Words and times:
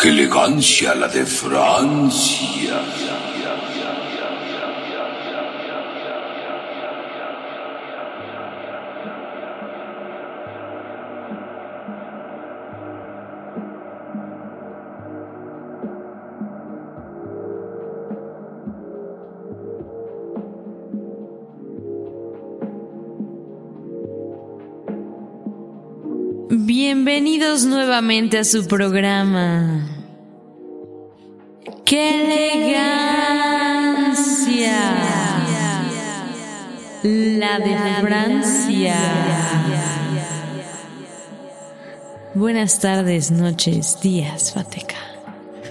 ¡Qué 0.00 0.10
elegancia 0.10 0.94
la 0.94 1.08
de 1.08 1.26
Francia! 1.26 2.80
Bienvenidos 26.50 27.64
nuevamente 27.64 28.38
a 28.38 28.44
su 28.44 28.66
programa. 28.66 29.87
Buenas 42.34 42.78
tardes, 42.78 43.30
noches, 43.30 43.98
días, 44.00 44.52
Fateca. 44.52 44.94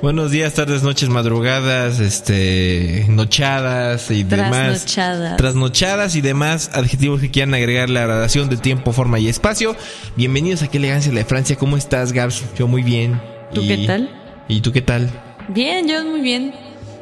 Buenos 0.02 0.31
días, 0.31 0.53
tardes, 0.53 0.84
noches, 0.84 1.08
madrugadas, 1.09 2.00
este, 2.00 3.05
nochadas 3.08 4.12
y 4.12 4.23
demás. 4.23 4.52
Trasnochadas. 4.52 5.38
Trasnochadas 5.38 6.16
y 6.16 6.22
demás 6.22 6.70
adjetivos 6.73 7.22
que 7.22 7.31
quieran 7.31 7.53
agregar 7.53 7.90
la 7.90 8.02
gradación 8.02 8.50
de 8.50 8.58
tiempo, 8.58 8.91
forma 8.91 9.20
y 9.20 9.30
espacio. 9.30 9.75
Bienvenidos 10.17 10.62
a 10.64 10.67
Qué 10.67 10.78
elegancia 10.78 11.12
la 11.14 11.20
de 11.20 11.25
Francia. 11.25 11.55
¿Cómo 11.55 11.78
estás, 11.78 12.12
Gabs? 12.12 12.44
Yo 12.58 12.67
muy 12.67 12.84
bien. 12.84 13.22
¿Tú 13.53 13.62
Y- 13.62 13.67
qué 13.70 13.88
tal? 13.88 14.09
¿Y 14.50 14.62
tú 14.62 14.72
qué 14.73 14.81
tal? 14.81 15.09
Bien, 15.48 15.88
yo 15.88 16.03
muy 16.03 16.22
bien. 16.22 16.53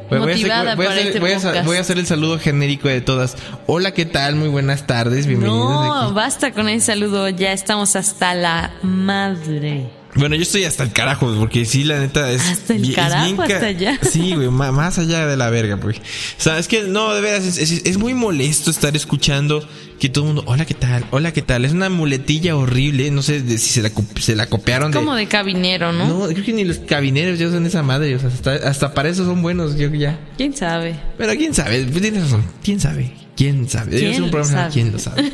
Voy- 0.09 0.19
a 0.19 0.21
hacer- 0.23 0.35
Motivada 0.35 0.75
voy 0.75 0.85
a 0.85 0.89
para 0.89 0.99
hacer- 0.99 1.07
este 1.07 1.19
voy 1.19 1.31
a 1.31 1.37
hacer- 1.37 1.49
podcast. 1.49 1.65
voy 1.67 1.77
a 1.77 1.79
hacer 1.81 1.97
el 1.97 2.05
saludo 2.05 2.39
genérico 2.39 2.87
de 2.87 3.01
todas. 3.01 3.35
Hola, 3.65 3.91
¿qué 3.91 4.05
tal? 4.05 4.35
Muy 4.35 4.49
buenas 4.49 4.85
tardes, 4.85 5.25
bienvenidos. 5.25 5.59
No, 5.67 5.93
aquí. 6.03 6.13
basta 6.13 6.51
con 6.51 6.69
ese 6.69 6.85
saludo, 6.87 7.27
ya 7.29 7.51
estamos 7.53 7.95
hasta 7.95 8.33
la 8.35 8.71
madre. 8.83 9.89
Bueno, 10.15 10.35
yo 10.35 10.43
estoy 10.43 10.63
hasta 10.63 10.83
el 10.83 10.91
carajo, 10.93 11.33
porque 11.37 11.65
sí, 11.65 11.83
la 11.83 11.99
neta 11.99 12.31
es. 12.31 12.41
Hasta 12.41 12.73
el 12.75 12.89
es 12.89 12.95
carajo, 12.95 13.35
ca- 13.37 13.43
hasta 13.43 13.65
allá. 13.67 13.99
Sí, 14.09 14.33
güey, 14.33 14.49
más 14.49 14.97
allá 14.97 15.27
de 15.27 15.35
la 15.35 15.49
verga, 15.49 15.75
güey. 15.75 15.97
O 15.97 16.41
sea, 16.41 16.57
es 16.57 16.67
que 16.69 16.83
no, 16.83 17.13
de 17.13 17.21
veras, 17.21 17.43
es, 17.45 17.57
es- 17.57 17.85
es 17.85 17.97
muy 17.97 18.13
molesto 18.13 18.71
estar 18.71 18.95
escuchando 18.95 19.67
que 19.99 20.07
todo 20.09 20.23
el 20.25 20.33
mundo, 20.35 20.43
hola, 20.47 20.65
¿qué 20.65 20.73
tal? 20.73 21.05
Hola, 21.11 21.31
¿qué 21.33 21.41
tal? 21.41 21.65
Es 21.65 21.71
una 21.73 21.89
muletilla 21.89 22.55
horrible, 22.55 23.11
no 23.11 23.21
sé 23.21 23.41
de 23.41 23.57
si 23.57 23.69
se 23.69 23.81
la, 23.81 23.91
se 24.19 24.35
la 24.35 24.47
copiaron 24.47 24.91
de. 24.91 24.97
Como 24.97 25.15
de 25.15 25.27
cabinero, 25.27 25.91
¿no? 25.91 26.07
No, 26.07 26.27
creo 26.27 26.43
que 26.45 26.53
ni 26.53 26.63
los 26.63 26.77
cabineros 26.79 27.37
ya 27.37 27.47
usan 27.47 27.65
esa 27.65 27.83
madre, 27.83 28.15
o 28.15 28.19
sea, 28.19 28.29
hasta, 28.29 28.53
hasta 28.53 28.93
para 28.93 29.09
eso 29.09 29.25
son 29.25 29.41
buenos, 29.41 29.77
yo 29.77 29.91
que 29.91 29.99
ya. 29.99 30.19
¿Quién 30.37 30.55
sabe? 30.55 30.95
Pero 31.17 31.33
quién 31.35 31.53
sabe, 31.53 31.83
tienes 31.85 32.23
razón, 32.23 32.43
quién 32.63 32.79
sabe. 32.79 33.11
¿Quién 33.35 33.67
sabe? 33.67 33.97
¿Quién 33.97 34.23
un 34.23 34.31
lo 34.31 34.43
sabe? 34.45 34.71
¿Quién 34.71 34.91
lo 34.93 34.99
sabe? 34.99 35.29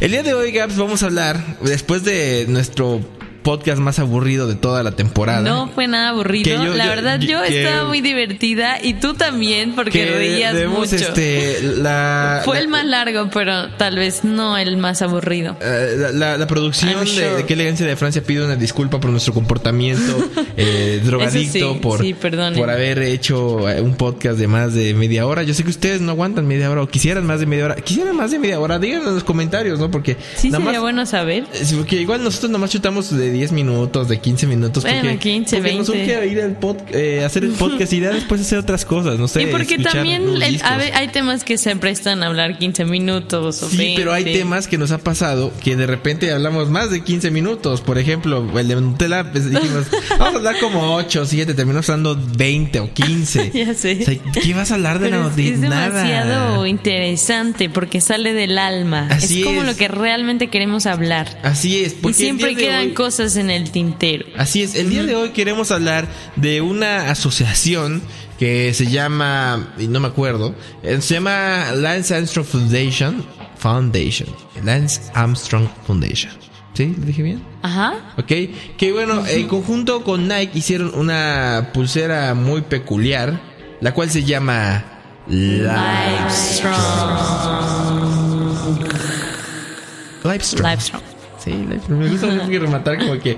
El 0.00 0.12
día 0.12 0.22
de 0.22 0.32
hoy, 0.32 0.52
Gaps, 0.52 0.76
vamos 0.76 1.02
a 1.02 1.06
hablar, 1.06 1.58
después 1.64 2.04
de 2.04 2.46
nuestro 2.48 3.00
podcast 3.42 3.80
más 3.80 3.98
aburrido 3.98 4.46
de 4.46 4.54
toda 4.54 4.82
la 4.82 4.92
temporada. 4.92 5.42
No 5.42 5.68
fue 5.68 5.86
nada 5.88 6.10
aburrido. 6.10 6.64
Yo- 6.64 6.74
la 6.74 6.84
yo- 6.84 6.90
verdad, 6.90 7.20
yo 7.20 7.42
que- 7.42 7.64
estaba 7.64 7.88
muy 7.88 8.00
divertida 8.00 8.78
y 8.82 8.94
tú 8.94 9.14
también, 9.14 9.74
porque 9.74 9.90
que 10.06 10.10
reías 10.10 10.54
debemos, 10.54 10.78
mucho. 10.90 10.94
este, 10.96 11.60
la, 11.78 12.42
Fue 12.44 12.56
la- 12.56 12.62
el 12.62 12.68
más 12.68 12.84
largo, 12.84 13.28
pero 13.32 13.68
tal 13.76 13.96
vez 13.96 14.24
no 14.24 14.56
el 14.58 14.76
más 14.76 15.02
aburrido. 15.02 15.56
eh, 15.60 15.94
la, 15.98 16.12
la- 16.12 16.38
la 16.38 16.46
producción 16.46 17.04
de, 17.04 17.34
de 17.36 17.44
Qué 17.46 17.54
elegancia 17.54 17.86
de 17.86 17.96
Francia 17.96 18.22
pide 18.22 18.44
una 18.44 18.56
disculpa 18.56 19.00
por 19.00 19.10
nuestro 19.10 19.34
comportamiento 19.34 20.16
eh, 20.56 21.00
drogadicto, 21.04 21.74
sí, 21.74 21.78
por, 21.82 22.00
sí, 22.00 22.14
por 22.14 22.70
haber 22.70 23.00
hecho 23.02 23.68
eh, 23.68 23.80
un 23.80 23.96
podcast 23.96 24.38
de 24.38 24.46
más 24.46 24.74
de 24.74 24.94
media 24.94 25.26
hora. 25.26 25.42
Yo 25.42 25.54
sé 25.54 25.64
que 25.64 25.70
ustedes 25.70 26.00
no 26.00 26.12
aguantan 26.12 26.46
media 26.46 26.70
hora 26.70 26.82
o 26.82 26.88
quisieran 26.88 27.26
más 27.26 27.40
de 27.40 27.46
media 27.46 27.64
hora. 27.66 27.74
Quisieran 27.76 28.16
más 28.16 28.30
de 28.30 28.38
media 28.38 28.60
hora, 28.60 28.78
díganlo 28.78 29.08
en 29.08 29.14
los 29.16 29.24
comentarios, 29.24 29.78
¿no? 29.80 29.90
Porque 29.90 30.16
Sí, 30.36 30.48
nada 30.50 30.58
sería 30.64 30.72
más- 30.78 30.80
bueno 30.82 31.06
saber. 31.06 31.44
Porque 31.76 31.96
igual 31.96 32.22
nosotros 32.22 32.50
nomás 32.50 32.70
chutamos 32.70 33.10
de 33.16 33.31
10 33.32 33.52
minutos, 33.52 34.08
de 34.08 34.20
15 34.20 34.46
minutos. 34.46 34.82
Bueno, 34.84 35.00
porque, 35.02 35.18
15, 35.18 35.56
porque 35.56 35.74
nos 35.74 35.88
20. 35.90 36.12
urge 36.16 36.26
ir 36.28 36.40
al 36.40 36.60
pod- 36.60 36.84
eh, 36.92 37.24
hacer 37.24 37.44
el 37.44 37.52
podcast 37.52 37.92
y 37.92 38.00
después 38.00 38.40
hacer 38.40 38.58
otras 38.58 38.84
cosas, 38.84 39.18
no 39.18 39.28
sé. 39.28 39.42
y 39.42 39.46
porque 39.46 39.78
también 39.78 40.22
el- 40.42 40.60
hay 40.62 41.08
temas 41.08 41.44
que 41.44 41.58
se 41.58 41.74
prestan 41.76 42.22
a 42.22 42.26
hablar 42.26 42.58
15 42.58 42.84
minutos 42.84 43.62
o 43.62 43.68
Sí, 43.70 43.76
20. 43.76 44.00
pero 44.00 44.12
hay 44.12 44.24
temas 44.24 44.68
que 44.68 44.78
nos 44.78 44.90
ha 44.92 44.98
pasado 44.98 45.52
que 45.62 45.76
de 45.76 45.86
repente 45.86 46.30
hablamos 46.32 46.68
más 46.70 46.90
de 46.90 47.02
15 47.02 47.30
minutos. 47.30 47.80
Por 47.80 47.98
ejemplo, 47.98 48.46
el 48.58 48.68
de 48.68 48.76
Nutella, 48.76 49.30
pues 49.30 49.50
dijimos, 49.50 49.86
vamos 50.18 50.34
a 50.34 50.36
hablar 50.38 50.56
como 50.60 50.94
8 50.96 51.22
o 51.22 51.26
7, 51.26 51.54
terminamos 51.54 51.88
hablando 51.88 52.18
20 52.36 52.80
o 52.80 52.92
15. 52.92 53.50
Ya 53.62 53.74
sé. 53.74 53.98
O 54.02 54.04
sea, 54.04 54.14
¿qué 54.42 54.54
vas 54.54 54.70
a 54.70 54.74
hablar 54.74 54.98
de, 54.98 55.08
Pero 55.10 55.22
la, 55.22 55.28
es, 55.28 55.36
de 55.36 55.48
es 55.48 55.60
demasiado 55.60 56.54
nada? 56.56 56.68
interesante 56.68 57.68
porque 57.70 58.00
sale 58.00 58.32
del 58.32 58.58
alma. 58.58 59.06
Así 59.10 59.40
es 59.40 59.44
como 59.46 59.60
es. 59.62 59.66
lo 59.66 59.76
que 59.76 59.88
realmente 59.88 60.48
queremos 60.48 60.86
hablar. 60.86 61.38
Así 61.42 61.82
es, 61.82 61.92
Y 61.92 61.96
porque 61.96 62.08
el 62.08 62.14
siempre 62.14 62.56
quedan 62.56 62.88
hoy- 62.88 62.94
cosas 62.94 63.21
en 63.22 63.50
el 63.50 63.70
tintero. 63.70 64.26
Así 64.36 64.62
es, 64.62 64.74
el 64.74 64.90
día 64.90 65.04
de 65.04 65.14
hoy 65.14 65.30
queremos 65.30 65.70
hablar 65.70 66.08
de 66.36 66.60
una 66.60 67.10
asociación 67.10 68.02
que 68.38 68.74
se 68.74 68.86
llama, 68.86 69.72
y 69.78 69.86
no 69.86 70.00
me 70.00 70.08
acuerdo, 70.08 70.54
eh, 70.82 71.00
se 71.00 71.14
llama 71.14 71.70
Lance 71.76 72.14
Armstrong 72.14 72.44
Foundation. 72.46 73.24
Foundation. 73.56 74.28
Lance 74.64 75.00
Armstrong 75.14 75.68
Foundation. 75.86 76.32
¿Sí? 76.74 76.94
¿Lo 76.98 77.06
dije 77.06 77.22
bien? 77.22 77.42
Ajá. 77.62 77.94
Ok, 78.16 78.32
que 78.76 78.92
bueno, 78.92 79.24
en 79.26 79.46
conjunto 79.46 80.02
con 80.02 80.26
Nike 80.26 80.58
hicieron 80.58 80.92
una 80.94 81.70
pulsera 81.72 82.34
muy 82.34 82.62
peculiar, 82.62 83.40
la 83.80 83.94
cual 83.94 84.10
se 84.10 84.24
llama 84.24 84.82
Livestrong. 85.28 86.74
Livestrong. 90.24 91.11
Sí. 91.44 91.66
Me 91.88 92.08
gusta 92.08 92.28
rematar 92.28 92.98
como 92.98 93.18
que 93.18 93.36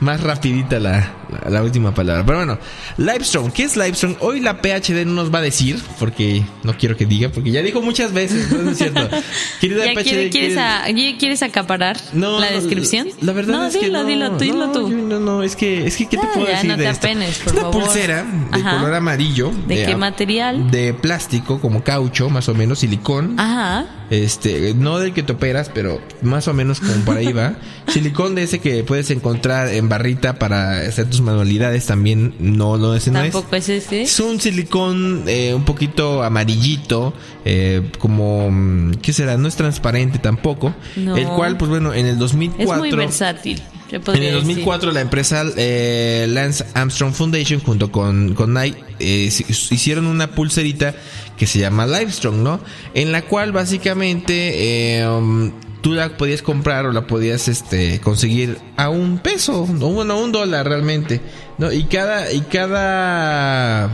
más 0.00 0.22
rapidita 0.22 0.78
la, 0.78 1.08
la, 1.30 1.50
la 1.50 1.62
última 1.62 1.94
palabra. 1.94 2.24
Pero 2.24 2.38
bueno, 2.38 2.58
Livestrong, 2.98 3.50
¿qué 3.52 3.64
es 3.64 3.76
Livestrong? 3.76 4.16
Hoy 4.20 4.40
la 4.40 4.60
PhD 4.60 5.04
no 5.04 5.12
nos 5.14 5.32
va 5.34 5.38
a 5.38 5.42
decir, 5.42 5.80
porque 5.98 6.42
no 6.62 6.76
quiero 6.76 6.96
que 6.96 7.06
diga, 7.06 7.28
porque 7.30 7.50
ya 7.50 7.62
dijo 7.62 7.82
muchas 7.82 8.12
veces, 8.12 8.50
no 8.52 8.70
es 8.70 8.78
cierto. 8.78 9.08
Querida 9.60 9.86
¿Ya 9.86 9.92
PhD, 9.94 10.02
quiere- 10.04 10.30
quieres, 10.30 10.54
¿quieres- 10.54 10.58
a- 10.58 10.90
ya 10.90 11.18
quieres 11.18 11.42
acaparar 11.42 11.96
no, 12.12 12.40
la 12.40 12.50
no, 12.50 12.56
descripción? 12.56 13.08
La 13.20 13.32
verdad 13.32 13.52
no, 13.54 13.66
es 13.66 13.76
que 13.76 13.86
dilo, 13.86 14.02
no, 14.02 14.08
dilo, 14.08 14.30
dilo 14.38 14.66
no, 14.66 14.72
tú. 14.72 14.90
yo- 14.90 14.96
No, 14.96 15.20
no, 15.20 15.42
es 15.42 15.56
que, 15.56 15.86
es 15.86 15.96
que, 15.96 16.06
¿qué 16.08 16.16
te 16.16 16.26
Ah, 16.26 16.30
puedo 16.34 16.46
ya, 16.46 16.54
decir 16.54 16.70
no 16.70 16.76
de 16.76 16.84
te 16.84 16.90
esto? 16.90 17.06
apenes, 17.06 17.38
por 17.38 17.46
es 17.48 17.52
una 17.52 17.62
favor. 17.62 17.82
pulsera 17.84 18.24
de 18.52 18.60
Ajá. 18.60 18.78
color 18.78 18.94
amarillo. 18.94 19.52
¿De 19.66 19.84
qué 19.84 19.96
material? 19.96 20.70
De 20.70 20.94
plástico, 20.94 21.60
como 21.60 21.82
caucho, 21.84 22.28
más 22.30 22.48
o 22.48 22.54
menos, 22.54 22.80
silicón. 22.80 23.38
Ajá. 23.38 23.86
Este, 24.10 24.72
no 24.74 24.98
del 25.00 25.12
que 25.12 25.22
te 25.24 25.32
operas, 25.32 25.68
pero 25.74 26.00
más 26.22 26.46
o 26.46 26.54
menos 26.54 26.78
como 26.80 26.94
por 27.04 27.16
ahí 27.16 27.32
va. 27.32 27.54
Silicón 27.88 28.34
de 28.36 28.44
ese 28.44 28.60
que 28.60 28.84
puedes 28.84 29.10
encontrar 29.10 29.68
en 29.68 29.88
barrita 29.88 30.38
para 30.38 30.78
hacer 30.78 31.06
tus 31.10 31.15
manualidades 31.20 31.86
también. 31.86 32.34
No, 32.38 32.76
no, 32.76 32.94
ese 32.94 33.10
no 33.10 33.20
es. 33.22 33.34
Es 33.52 33.68
ese. 33.68 34.02
Es 34.02 34.20
un 34.20 34.40
silicón 34.40 35.24
eh, 35.26 35.54
un 35.54 35.64
poquito 35.64 36.22
amarillito, 36.22 37.14
eh, 37.44 37.90
como, 37.98 38.50
mm, 38.50 38.96
¿qué 39.02 39.12
será? 39.12 39.36
No 39.36 39.48
es 39.48 39.56
transparente 39.56 40.18
tampoco. 40.18 40.74
No. 40.96 41.16
El 41.16 41.26
cual, 41.28 41.56
pues 41.56 41.70
bueno, 41.70 41.92
en 41.94 42.06
el 42.06 42.14
Es 42.14 42.18
2004... 42.18 42.76
muy 42.76 42.90
versátil. 42.92 43.62
En 43.90 43.94
el 43.94 44.04
decir. 44.04 44.32
2004 44.32 44.92
la 44.92 45.00
empresa 45.00 45.44
eh, 45.56 46.26
Lance 46.28 46.64
Armstrong 46.74 47.12
Foundation 47.12 47.60
junto 47.60 47.92
con, 47.92 48.34
con 48.34 48.52
Nike 48.52 48.82
eh, 48.98 49.30
hicieron 49.48 50.06
una 50.06 50.32
pulserita 50.32 50.94
que 51.36 51.46
se 51.46 51.58
llama 51.58 51.86
Livestrong, 51.86 52.36
¿no? 52.42 52.60
En 52.94 53.12
la 53.12 53.22
cual 53.22 53.52
básicamente 53.52 54.98
eh, 54.98 55.08
um, 55.08 55.52
tú 55.86 55.92
la 55.92 56.08
podías 56.08 56.42
comprar 56.42 56.84
o 56.86 56.90
la 56.90 57.06
podías 57.06 57.46
este 57.46 58.00
conseguir 58.00 58.58
a 58.76 58.88
un 58.88 59.18
peso, 59.18 59.62
o 59.62 59.92
bueno, 59.92 60.14
a 60.14 60.16
un 60.16 60.32
dólar 60.32 60.68
realmente, 60.68 61.20
¿no? 61.58 61.70
Y 61.70 61.84
cada 61.84 62.32
y 62.32 62.40
cada 62.40 63.88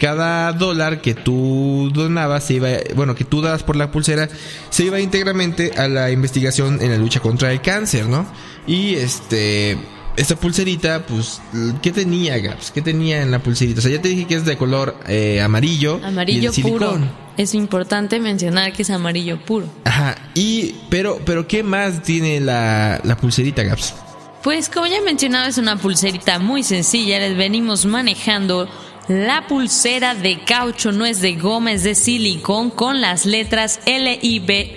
cada 0.00 0.52
dólar 0.54 1.00
que 1.00 1.14
tú 1.14 1.92
donabas 1.94 2.42
se 2.42 2.54
iba, 2.54 2.70
bueno, 2.96 3.14
que 3.14 3.22
tú 3.22 3.42
dabas 3.42 3.62
por 3.62 3.76
la 3.76 3.92
pulsera, 3.92 4.28
se 4.70 4.86
iba 4.86 4.98
íntegramente 4.98 5.70
a 5.76 5.86
la 5.86 6.10
investigación 6.10 6.82
en 6.82 6.90
la 6.90 6.98
lucha 6.98 7.20
contra 7.20 7.52
el 7.52 7.60
cáncer, 7.60 8.08
¿no? 8.08 8.26
Y 8.66 8.96
este, 8.96 9.78
esta 10.16 10.36
pulserita, 10.36 11.04
pues, 11.06 11.40
¿qué 11.82 11.92
tenía, 11.92 12.38
Gaps? 12.38 12.70
¿Qué 12.70 12.82
tenía 12.82 13.22
en 13.22 13.30
la 13.30 13.38
pulserita? 13.40 13.80
O 13.80 13.82
sea, 13.82 13.90
ya 13.92 14.00
te 14.00 14.08
dije 14.08 14.26
que 14.26 14.34
es 14.34 14.44
de 14.44 14.56
color 14.56 14.96
eh, 15.06 15.40
amarillo. 15.42 16.00
y 16.02 16.04
Amarillo 16.06 16.52
puro. 16.62 16.98
Es 17.36 17.54
importante 17.54 18.18
mencionar 18.18 18.72
que 18.72 18.82
es 18.82 18.90
amarillo 18.90 19.38
puro. 19.38 19.66
Ajá, 19.84 20.16
y, 20.34 20.74
pero, 20.88 21.20
pero, 21.24 21.46
¿qué 21.46 21.62
más 21.62 22.02
tiene 22.02 22.40
la, 22.40 22.98
la 23.04 23.16
pulserita, 23.16 23.62
Gaps? 23.62 23.94
Pues 24.42 24.68
como 24.70 24.86
ya 24.86 25.02
mencionaba, 25.02 25.46
es 25.48 25.58
una 25.58 25.76
pulserita 25.76 26.38
muy 26.38 26.62
sencilla. 26.62 27.18
Les 27.18 27.36
venimos 27.36 27.84
manejando 27.84 28.68
la 29.08 29.46
pulsera 29.46 30.14
de 30.14 30.44
caucho, 30.44 30.92
no 30.92 31.04
es 31.04 31.20
de 31.20 31.34
goma, 31.34 31.72
es 31.72 31.82
de 31.82 31.94
silicón 31.94 32.70
con 32.70 33.00
las 33.00 33.26
letras 33.26 33.80
L-I-B-E-S-T-R-O-N-G. 33.86 34.76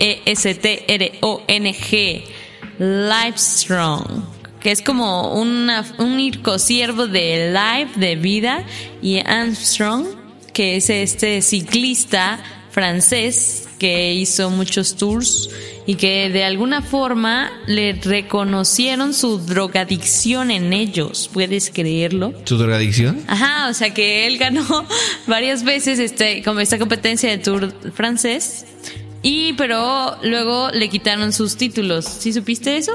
Livestrong. 2.80 4.39
Que 4.60 4.72
es 4.72 4.82
como 4.82 5.40
una, 5.40 5.86
un 5.98 6.20
ircosiervo 6.20 7.08
de 7.08 7.54
Life, 7.54 8.00
de 8.00 8.16
vida, 8.16 8.64
y 9.02 9.20
Armstrong, 9.20 10.06
que 10.54 10.78
es 10.78 10.90
este 10.90 11.42
ciclista 11.42 12.40
francés 12.72 13.68
que 13.80 14.14
hizo 14.14 14.50
muchos 14.50 14.96
tours 14.96 15.50
y 15.88 15.96
que 15.96 16.30
de 16.30 16.44
alguna 16.44 16.82
forma 16.82 17.50
le 17.66 17.94
reconocieron 17.94 19.14
su 19.14 19.40
drogadicción 19.40 20.52
en 20.52 20.72
ellos. 20.74 21.30
¿Puedes 21.34 21.72
creerlo? 21.72 22.34
¿Su 22.44 22.58
drogadicción? 22.58 23.24
Ajá, 23.28 23.70
o 23.70 23.74
sea 23.74 23.94
que 23.94 24.28
él 24.28 24.38
ganó 24.38 24.86
varias 25.28 25.64
veces 25.64 25.98
este, 25.98 26.44
como 26.44 26.60
esta 26.60 26.78
competencia 26.78 27.30
de 27.30 27.38
tour 27.40 27.74
francés. 27.94 28.66
Y 29.24 29.54
pero 29.54 30.18
luego 30.24 30.70
le 30.72 30.90
quitaron 30.90 31.34
sus 31.34 31.58
títulos. 31.58 32.06
¿Sí 32.06 32.34
supiste 32.34 32.78
eso? 32.78 32.94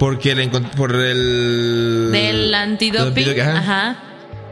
Porque 0.00 0.34
le 0.34 0.50
encont- 0.50 0.74
por 0.74 0.92
el... 0.96 2.08
Del 2.10 2.52
antidoping. 2.54 3.24
del 3.24 3.40
ajá. 3.40 3.56
Ajá. 3.58 4.02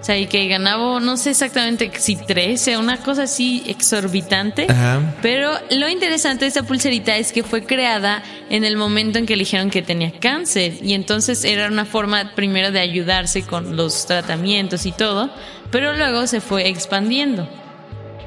O 0.00 0.04
sea, 0.04 0.16
y 0.16 0.26
que 0.26 0.46
ganaba, 0.46 1.00
no 1.00 1.16
sé 1.16 1.30
exactamente 1.30 1.90
si 1.98 2.14
13, 2.14 2.76
una 2.76 2.98
cosa 2.98 3.24
así 3.24 3.64
exorbitante. 3.66 4.66
Ajá. 4.70 5.16
Pero 5.22 5.50
lo 5.70 5.88
interesante 5.88 6.44
de 6.44 6.48
esta 6.50 6.62
pulserita 6.62 7.16
es 7.16 7.32
que 7.32 7.42
fue 7.42 7.64
creada 7.64 8.22
en 8.48 8.62
el 8.64 8.76
momento 8.76 9.18
en 9.18 9.26
que 9.26 9.34
le 9.34 9.40
dijeron 9.40 9.70
que 9.70 9.82
tenía 9.82 10.12
cáncer. 10.20 10.74
Y 10.82 10.92
entonces 10.94 11.44
era 11.44 11.66
una 11.66 11.84
forma 11.84 12.32
primero 12.36 12.70
de 12.70 12.78
ayudarse 12.78 13.42
con 13.42 13.74
los 13.76 14.06
tratamientos 14.06 14.86
y 14.86 14.92
todo. 14.92 15.30
Pero 15.72 15.92
luego 15.94 16.26
se 16.28 16.40
fue 16.40 16.68
expandiendo. 16.68 17.48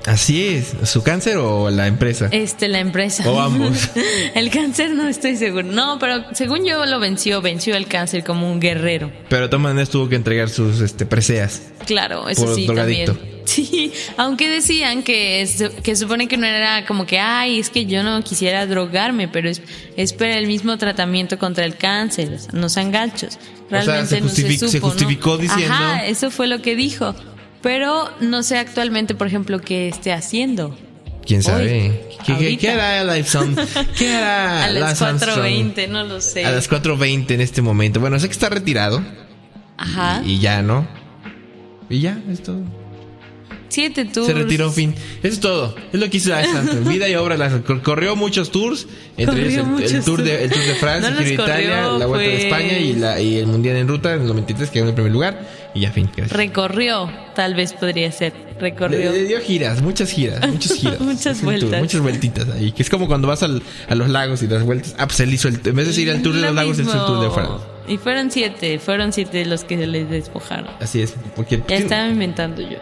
Así 0.05 0.45
es. 0.45 0.73
¿Su 0.89 1.03
cáncer 1.03 1.37
o 1.37 1.69
la 1.69 1.87
empresa? 1.87 2.27
Este, 2.31 2.67
la 2.67 2.79
empresa. 2.79 3.29
O 3.29 3.39
ambos. 3.39 3.89
el 4.35 4.49
cáncer 4.49 4.91
no 4.91 5.07
estoy 5.07 5.35
seguro. 5.37 5.63
No, 5.63 5.99
pero 5.99 6.23
según 6.33 6.65
yo 6.65 6.85
lo 6.85 6.99
venció, 6.99 7.41
venció 7.41 7.75
el 7.75 7.87
cáncer 7.87 8.23
como 8.23 8.51
un 8.51 8.59
guerrero. 8.59 9.11
Pero 9.29 9.43
de 9.43 9.47
todas 9.49 9.61
maneras 9.63 9.89
tuvo 9.89 10.09
que 10.09 10.15
entregar 10.15 10.49
sus 10.49 10.81
este, 10.81 11.05
preseas. 11.05 11.61
Claro, 11.85 12.27
eso 12.29 12.45
Por 12.45 12.55
sí 12.55 12.65
drogadicto. 12.65 13.13
también. 13.13 13.31
Sí, 13.43 13.91
aunque 14.17 14.47
decían 14.49 15.01
que, 15.03 15.49
que 15.83 15.95
supone 15.95 16.27
que 16.29 16.37
no 16.37 16.45
era 16.45 16.85
como 16.85 17.05
que, 17.07 17.19
ay, 17.19 17.59
es 17.59 17.69
que 17.71 17.85
yo 17.85 18.01
no 18.03 18.23
quisiera 18.23 18.65
drogarme, 18.67 19.27
pero 19.27 19.49
es, 19.49 19.61
es 19.97 20.13
por 20.13 20.27
el 20.27 20.45
mismo 20.47 20.77
tratamiento 20.77 21.37
contra 21.39 21.65
el 21.65 21.75
cáncer, 21.75 22.33
o 22.35 22.37
sea, 22.39 22.51
no 22.53 22.69
sean 22.69 22.91
gachos. 22.91 23.33
sea, 23.69 23.81
Realmente 23.81 24.07
se 24.15 24.21
no 24.21 24.29
se 24.29 24.57
supo, 24.57 24.67
se 24.71 24.79
¿no? 24.79 24.85
justificó 24.87 25.37
diciendo- 25.39 25.73
Ajá, 25.73 26.05
eso 26.05 26.29
fue 26.31 26.47
lo 26.47 26.61
que 26.61 26.75
dijo. 26.77 27.13
Pero 27.61 28.09
no 28.19 28.43
sé 28.43 28.57
actualmente, 28.57 29.15
por 29.15 29.27
ejemplo, 29.27 29.59
qué 29.59 29.87
esté 29.87 30.13
haciendo. 30.13 30.75
¿Quién 31.25 31.43
sabe? 31.43 32.07
¿Qué, 32.09 32.25
qué, 32.25 32.31
ahorita. 32.33 32.61
qué 32.61 32.69
hará 32.71 33.15
Lifeson? 33.15 33.55
¿Qué 33.97 34.13
hará 34.13 34.65
A 34.65 34.71
las 34.71 34.99
Lance 34.99 35.05
Armstrong? 35.05 35.73
4.20, 35.75 35.89
no 35.89 36.03
lo 36.03 36.19
sé. 36.19 36.45
A 36.45 36.51
las 36.51 36.69
4.20 36.69 37.31
en 37.31 37.41
este 37.41 37.61
momento. 37.61 37.99
Bueno, 37.99 38.19
sé 38.19 38.27
que 38.27 38.33
está 38.33 38.49
retirado. 38.49 39.03
Ajá. 39.77 40.21
Y 40.25 40.39
ya, 40.39 40.61
¿no? 40.61 40.87
Y 41.89 41.99
ya, 41.99 42.19
es 42.31 42.41
todo. 42.41 42.80
Siete 43.71 44.05
tours. 44.05 44.27
Se 44.27 44.33
retiró, 44.33 44.69
fin. 44.71 44.93
Eso 45.23 45.33
es 45.33 45.39
todo. 45.39 45.75
Es 45.93 45.99
lo 45.99 46.09
que 46.09 46.17
hizo 46.17 46.29
Lance 46.29 46.49
Armstrong. 46.57 46.87
Vida 46.89 47.07
y 47.09 47.15
obra. 47.15 47.35
Armstrong. 47.43 47.81
Corrió 47.81 48.15
muchos 48.15 48.51
tours. 48.51 48.85
Entre 49.17 49.25
Corrió 49.25 49.45
ellos 49.47 49.91
el, 49.91 49.95
el 49.97 50.03
tour 50.03 50.23
de, 50.23 50.43
el 50.43 50.49
Tour 50.51 50.63
de 50.63 50.75
Francia, 50.75 51.09
No 51.11 51.19
el 51.19 51.25
Giro 51.25 51.43
de 51.43 51.49
los 51.49 51.59
Italia, 51.59 51.81
corrió, 51.83 51.97
la 51.99 52.05
Vuelta 52.05 52.27
de 52.29 52.35
fue- 52.37 52.45
España 52.47 52.77
y, 52.79 52.93
la, 52.93 53.21
y 53.21 53.37
el 53.37 53.47
Mundial 53.47 53.75
en 53.77 53.87
Ruta 53.87 54.13
en 54.13 54.21
el 54.21 54.27
93 54.27 54.69
que 54.69 54.73
quedó 54.73 54.83
en 54.83 54.89
el 54.89 54.95
primer 54.95 55.11
lugar. 55.11 55.47
Y 55.73 55.79
ya, 55.81 55.91
fin. 55.91 56.09
Gracias. 56.15 56.35
Recorrió, 56.37 57.09
tal 57.33 57.55
vez 57.55 57.73
podría 57.73 58.11
ser. 58.11 58.33
Le, 58.33 58.59
Recorrió. 58.59 59.11
le 59.11 59.23
dio 59.23 59.39
giras, 59.39 59.81
muchas 59.81 60.11
giras, 60.11 60.45
muchas 60.47 60.73
giras. 60.73 60.99
Muchas 60.99 61.25
un 61.37 61.45
tour, 61.45 61.59
vueltas. 61.59 61.79
muchas 61.81 62.01
vueltitas 62.01 62.49
ahí. 62.49 62.71
Que 62.73 62.83
es 62.83 62.89
como 62.89 63.07
cuando 63.07 63.27
vas 63.27 63.41
al- 63.43 63.63
a 63.87 63.95
los 63.95 64.09
lagos 64.09 64.43
y 64.43 64.47
das 64.47 64.63
vueltas. 64.63 64.95
Ah, 64.97 65.07
pues 65.07 65.19
él 65.21 65.33
hizo 65.33 65.47
el. 65.47 65.59
En 65.63 65.75
vez 65.75 65.95
de 65.95 66.01
ir 66.01 66.11
al 66.11 66.21
tour 66.21 66.33
de 66.35 66.41
Lo 66.41 66.47
los 66.47 66.55
lagos, 66.55 66.77
hizo 66.79 66.91
el 66.91 67.05
tour 67.05 67.21
de. 67.23 67.29
Francia. 67.31 67.67
Y 67.87 67.97
fueron 67.97 68.29
siete, 68.31 68.79
fueron 68.79 69.11
siete 69.13 69.45
los 69.45 69.63
que 69.63 69.77
se 69.77 69.87
les 69.87 70.09
despojaron. 70.09 70.67
Así 70.79 71.01
es. 71.01 71.13
Porque. 71.35 71.61
Ya 71.67 71.77
estaba 71.77 72.07
inventando 72.07 72.61
yo. 72.61 72.77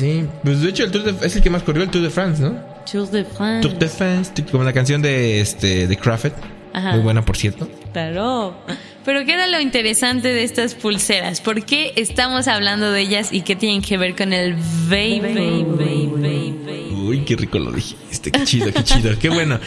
Sí, 0.00 0.24
pues 0.42 0.62
de 0.62 0.70
hecho 0.70 0.84
el 0.84 0.90
tour 0.90 1.02
de, 1.02 1.26
es 1.26 1.36
el 1.36 1.42
que 1.42 1.50
más 1.50 1.62
corrió 1.62 1.82
el 1.82 1.90
Tour 1.90 2.02
de 2.02 2.08
France, 2.08 2.42
¿no? 2.42 2.58
Tour 2.90 3.10
de 3.10 3.22
France. 3.22 3.68
Tour 3.68 3.78
de 3.78 3.86
France, 3.86 4.32
como 4.50 4.64
la 4.64 4.72
canción 4.72 5.02
de 5.02 5.42
este 5.42 5.86
de 5.86 5.96
Crawford. 5.98 6.32
Ajá. 6.72 6.92
Muy 6.92 7.00
buena, 7.00 7.22
por 7.22 7.36
cierto. 7.36 7.68
Claro. 7.92 8.56
Pero 9.04 9.26
¿qué 9.26 9.34
era 9.34 9.46
lo 9.46 9.60
interesante 9.60 10.28
de 10.28 10.42
estas 10.42 10.74
pulseras? 10.74 11.42
¿Por 11.42 11.66
qué 11.66 11.92
estamos 11.96 12.48
hablando 12.48 12.90
de 12.90 13.02
ellas 13.02 13.28
y 13.30 13.42
qué 13.42 13.56
tienen 13.56 13.82
que 13.82 13.98
ver 13.98 14.16
con 14.16 14.32
el 14.32 14.54
vape? 14.54 15.66
Uy, 16.94 17.20
qué 17.26 17.36
rico 17.36 17.58
lo 17.58 17.70
dijiste. 17.70 18.30
Qué 18.30 18.44
chido, 18.44 18.72
qué 18.72 18.82
chido. 18.84 19.18
Qué 19.18 19.28
bueno. 19.28 19.60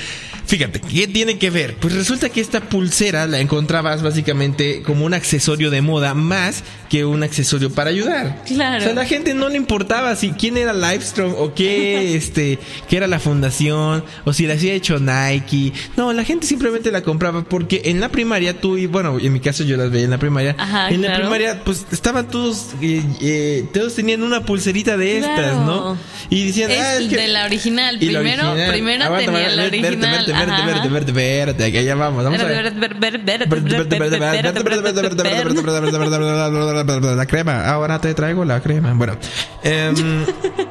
Fíjate, 0.45 0.81
¿qué 0.81 1.07
tiene 1.07 1.37
que 1.37 1.49
ver? 1.49 1.75
Pues 1.75 1.93
resulta 1.93 2.29
que 2.29 2.41
esta 2.41 2.61
pulsera 2.61 3.25
la 3.27 3.39
encontrabas 3.39 4.03
básicamente 4.03 4.81
como 4.83 5.05
un 5.05 5.13
accesorio 5.13 5.69
de 5.69 5.81
moda 5.81 6.13
más 6.13 6.63
que 6.89 7.05
un 7.05 7.23
accesorio 7.23 7.71
para 7.71 7.89
ayudar. 7.89 8.43
Claro. 8.45 8.77
O 8.77 8.81
sea, 8.81 8.91
a 8.91 8.95
la 8.95 9.05
gente 9.05 9.33
no 9.33 9.49
le 9.49 9.57
importaba 9.57 10.15
si 10.15 10.31
quién 10.31 10.57
era 10.57 10.73
Livestrong 10.73 11.33
o 11.37 11.53
qué, 11.53 12.15
este, 12.15 12.59
qué 12.87 12.97
era 12.97 13.07
la 13.07 13.19
fundación 13.19 14.03
o 14.25 14.33
si 14.33 14.45
la 14.45 14.53
había 14.53 14.73
hecho 14.73 14.99
Nike. 14.99 15.73
No, 15.97 16.13
la 16.13 16.23
gente 16.23 16.45
simplemente 16.45 16.91
la 16.91 17.01
compraba 17.01 17.43
porque 17.43 17.81
en 17.85 17.99
la 17.99 18.09
primaria 18.09 18.59
tú 18.59 18.77
y 18.77 18.85
bueno, 18.85 19.17
en 19.19 19.33
mi 19.33 19.39
caso 19.39 19.63
yo 19.63 19.77
las 19.77 19.89
veía 19.91 20.05
en 20.05 20.11
la 20.11 20.19
primaria. 20.19 20.55
Ajá, 20.57 20.89
en 20.89 21.01
la 21.01 21.15
primaria 21.15 21.63
pues 21.63 21.85
estaban 21.91 22.27
todos, 22.27 22.67
eh, 22.81 23.01
eh, 23.21 23.65
todos 23.73 23.95
tenían 23.95 24.23
una 24.23 24.45
pulserita 24.45 24.97
de 24.97 25.17
estas. 25.17 25.53
¿no? 25.65 25.97
Y 26.29 26.47
decían, 26.47 26.71
Es 26.71 26.79
ah, 26.79 26.97
es 26.97 27.09
que 27.09 27.17
de 27.17 27.27
la 27.27 27.45
original. 27.45 27.97
Primero, 27.97 28.55
primero 28.69 29.05
Aguanta, 29.05 29.31
tenía 29.31 29.49
la 29.49 29.65
original. 29.65 30.32
Verte, 30.33 30.51
verte, 30.51 30.61
Ajá, 30.61 30.65
verte, 30.65 30.79
ajá. 30.79 30.89
verte, 30.93 31.11
verte, 31.11 31.71
que 31.71 31.79
allá 31.79 31.95
vamos. 31.95 32.23
Vamos 32.23 32.39
a 32.39 32.43
ver. 32.45 32.73
La 37.15 37.25
crema, 37.25 37.65
ahora 37.67 37.99
te 37.99 38.13
traigo 38.13 38.45
la 38.45 38.61
crema. 38.61 38.93
Bueno, 38.93 39.17
em, 39.63 39.95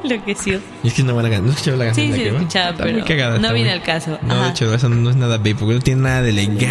Lo 0.03 0.23
que 0.25 0.35
sí. 0.35 0.51
es 0.51 0.61
que 0.81 0.87
es 0.89 0.99
una 0.99 1.13
buena 1.13 1.29
canción. 1.29 1.45
¿No 1.47 1.51
escuchaba 1.53 1.77
la 1.77 1.85
canción 1.85 2.07
Sí, 2.07 2.13
sí, 2.13 2.23
escuchaba, 2.27 2.77
pero 2.77 3.39
no 3.39 3.53
viene 3.53 3.71
al 3.71 3.81
caso. 3.83 4.19
No, 4.21 4.43
de 4.43 4.49
hecho, 4.49 4.73
eso 4.73 4.89
no 4.89 5.09
es 5.09 5.15
nada 5.15 5.37
babe, 5.37 5.55
porque 5.55 5.75
no 5.75 5.81
tiene 5.81 6.01
nada 6.01 6.21
de 6.21 6.29
elegancia. 6.29 6.69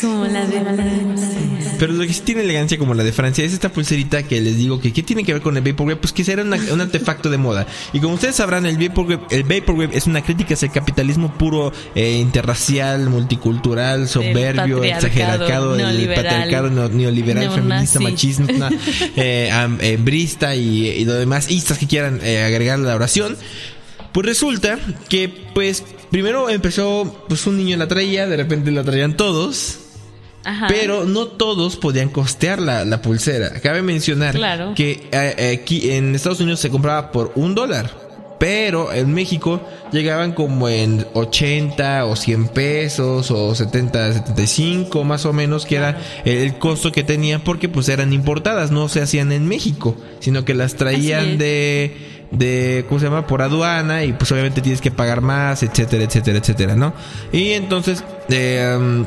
Como 0.00 0.26
la 0.26 0.44
de 0.44 0.60
Pero 1.78 1.92
lo 1.94 2.06
que 2.06 2.12
sí 2.12 2.20
tiene 2.24 2.42
elegancia 2.42 2.76
como 2.78 2.92
la 2.94 3.02
de 3.04 3.12
Francia 3.12 3.42
es 3.44 3.52
esta 3.54 3.70
pulserita 3.70 4.22
que 4.22 4.40
les 4.40 4.56
digo 4.58 4.78
que 4.80 4.92
¿qué 4.92 5.02
tiene 5.02 5.24
que 5.24 5.32
ver 5.32 5.40
con 5.40 5.56
el 5.56 5.62
Vaporwave? 5.62 5.96
Pues 5.96 6.12
que 6.12 6.22
una- 6.34 6.58
un 6.72 6.80
artefacto 6.80 7.30
de 7.30 7.38
moda. 7.38 7.66
Y 7.92 8.00
como 8.00 8.14
ustedes 8.14 8.34
sabrán, 8.36 8.66
el 8.66 8.76
Vaporwave, 8.76 9.20
el 9.30 9.44
Vaporwave 9.44 9.96
es 9.96 10.06
una 10.06 10.20
crítica 10.22 10.54
hacia 10.54 10.66
el 10.66 10.72
capitalismo 10.72 11.32
puro, 11.44 11.72
eh, 11.94 12.18
interracial, 12.20 13.10
multicultural, 13.10 14.08
soberbio, 14.08 14.82
exagerado, 14.82 15.76
el 15.76 16.08
patriarcado 16.14 16.70
neo- 16.70 16.88
neoliberal, 16.90 17.50
feminista, 17.50 18.00
machista, 18.00 18.70
eh, 19.16 19.50
eh, 19.80 19.98
brista 20.00 20.54
y, 20.54 20.88
y 20.88 21.04
lo 21.04 21.12
demás 21.14 21.50
istas 21.50 21.76
que 21.76 21.86
quieran 21.86 22.20
eh, 22.22 22.42
agregar 22.44 22.78
a 22.78 22.82
la 22.82 22.94
oración. 22.94 23.36
Pues 24.12 24.26
resulta 24.26 24.78
que, 25.08 25.28
pues, 25.54 25.82
primero 26.10 26.48
empezó, 26.48 27.24
pues 27.28 27.46
un 27.46 27.58
niño 27.58 27.76
la 27.76 27.88
traía, 27.88 28.26
de 28.26 28.36
repente 28.36 28.70
la 28.70 28.84
traían 28.84 29.16
todos. 29.16 29.80
Ajá. 30.44 30.66
Pero 30.68 31.04
no 31.04 31.26
todos 31.26 31.76
podían 31.76 32.10
costear 32.10 32.60
la, 32.60 32.84
la 32.84 33.00
pulsera. 33.02 33.60
Cabe 33.60 33.82
mencionar 33.82 34.34
Claro. 34.34 34.72
que 34.76 35.08
eh, 35.10 35.58
aquí 35.62 35.90
en 35.90 36.14
Estados 36.14 36.40
Unidos 36.40 36.60
se 36.60 36.70
compraba 36.70 37.10
por 37.12 37.32
un 37.34 37.54
dólar. 37.54 38.03
Pero 38.44 38.92
en 38.92 39.14
México 39.14 39.62
llegaban 39.90 40.32
como 40.32 40.68
en 40.68 41.06
80 41.14 42.04
o 42.04 42.14
100 42.14 42.48
pesos 42.48 43.30
o 43.30 43.54
70, 43.54 44.12
75 44.12 45.02
más 45.02 45.24
o 45.24 45.32
menos, 45.32 45.64
que 45.64 45.76
era 45.76 45.98
el 46.26 46.58
costo 46.58 46.92
que 46.92 47.02
tenían 47.02 47.40
porque 47.40 47.70
pues 47.70 47.88
eran 47.88 48.12
importadas, 48.12 48.70
no 48.70 48.90
se 48.90 49.00
hacían 49.00 49.32
en 49.32 49.48
México, 49.48 49.96
sino 50.20 50.44
que 50.44 50.52
las 50.52 50.74
traían 50.74 51.38
de, 51.38 51.96
de, 52.32 52.84
¿cómo 52.86 53.00
se 53.00 53.06
llama? 53.06 53.26
Por 53.26 53.40
aduana 53.40 54.04
y 54.04 54.12
pues 54.12 54.30
obviamente 54.30 54.60
tienes 54.60 54.82
que 54.82 54.90
pagar 54.90 55.22
más, 55.22 55.62
etcétera, 55.62 56.04
etcétera, 56.04 56.36
etcétera, 56.36 56.76
¿no? 56.76 56.92
Y 57.32 57.52
entonces, 57.52 58.04
eh, 58.28 58.76
um, 58.78 59.06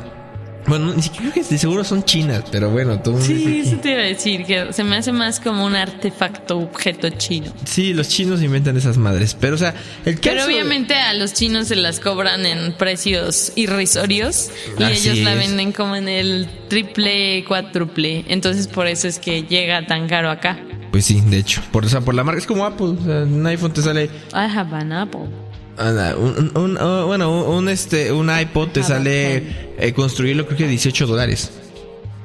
bueno, 0.68 0.92
ni 0.94 1.02
siquiera 1.02 1.32
creo 1.32 1.44
que 1.44 1.50
de 1.50 1.58
seguro 1.58 1.82
son 1.84 2.04
chinas, 2.04 2.44
pero 2.52 2.70
bueno, 2.70 3.00
todo 3.00 3.20
Sí, 3.20 3.62
eso 3.64 3.76
te 3.78 3.90
iba 3.92 4.00
a 4.00 4.04
decir, 4.04 4.44
que 4.44 4.72
se 4.72 4.84
me 4.84 4.96
hace 4.96 5.12
más 5.12 5.40
como 5.40 5.64
un 5.64 5.74
artefacto, 5.74 6.58
objeto 6.58 7.08
chino. 7.10 7.52
Sí, 7.64 7.92
los 7.94 8.08
chinos 8.08 8.42
inventan 8.42 8.76
esas 8.76 8.98
madres, 8.98 9.34
pero 9.38 9.54
o 9.54 9.58
sea, 9.58 9.74
el 10.04 10.20
caso... 10.20 10.34
Pero 10.34 10.44
obviamente 10.46 10.94
a 10.94 11.14
los 11.14 11.32
chinos 11.34 11.68
se 11.68 11.76
las 11.76 12.00
cobran 12.00 12.46
en 12.46 12.72
precios 12.74 13.52
irrisorios 13.56 14.50
y 14.78 14.82
Así 14.82 15.08
ellos 15.08 15.18
la 15.24 15.32
es. 15.34 15.38
venden 15.48 15.72
como 15.72 15.96
en 15.96 16.08
el 16.08 16.48
triple, 16.68 17.44
cuádruple. 17.46 18.24
Entonces 18.28 18.66
por 18.68 18.86
eso 18.86 19.08
es 19.08 19.18
que 19.18 19.42
llega 19.44 19.86
tan 19.86 20.08
caro 20.08 20.30
acá. 20.30 20.58
Pues 20.90 21.04
sí, 21.04 21.20
de 21.26 21.38
hecho, 21.38 21.60
por, 21.70 21.84
o 21.84 21.88
sea, 21.88 22.00
por 22.00 22.14
la 22.14 22.24
marca, 22.24 22.40
es 22.40 22.46
como 22.46 22.64
Apple, 22.64 22.86
o 23.00 23.04
sea, 23.04 23.22
un 23.24 23.46
iPhone 23.46 23.72
te 23.72 23.82
sale... 23.82 24.04
I 24.04 24.08
have 24.56 24.74
an 24.74 24.92
apple. 24.92 25.28
Ah, 25.78 26.14
Un, 26.16 26.50
un- 26.54 26.56
un- 26.62 26.78
oh, 26.78 27.06
bueno, 27.06 27.30
un, 27.44 27.54
un, 27.56 27.68
este, 27.68 28.12
un 28.12 28.30
iPod 28.30 28.68
te 28.68 28.80
Ah, 28.80 28.84
sale 28.84 29.42
eh, 29.78 29.92
construirlo 29.94 30.46
creo 30.46 30.58
que 30.58 30.68
18 30.68 31.06
dólares. 31.06 31.50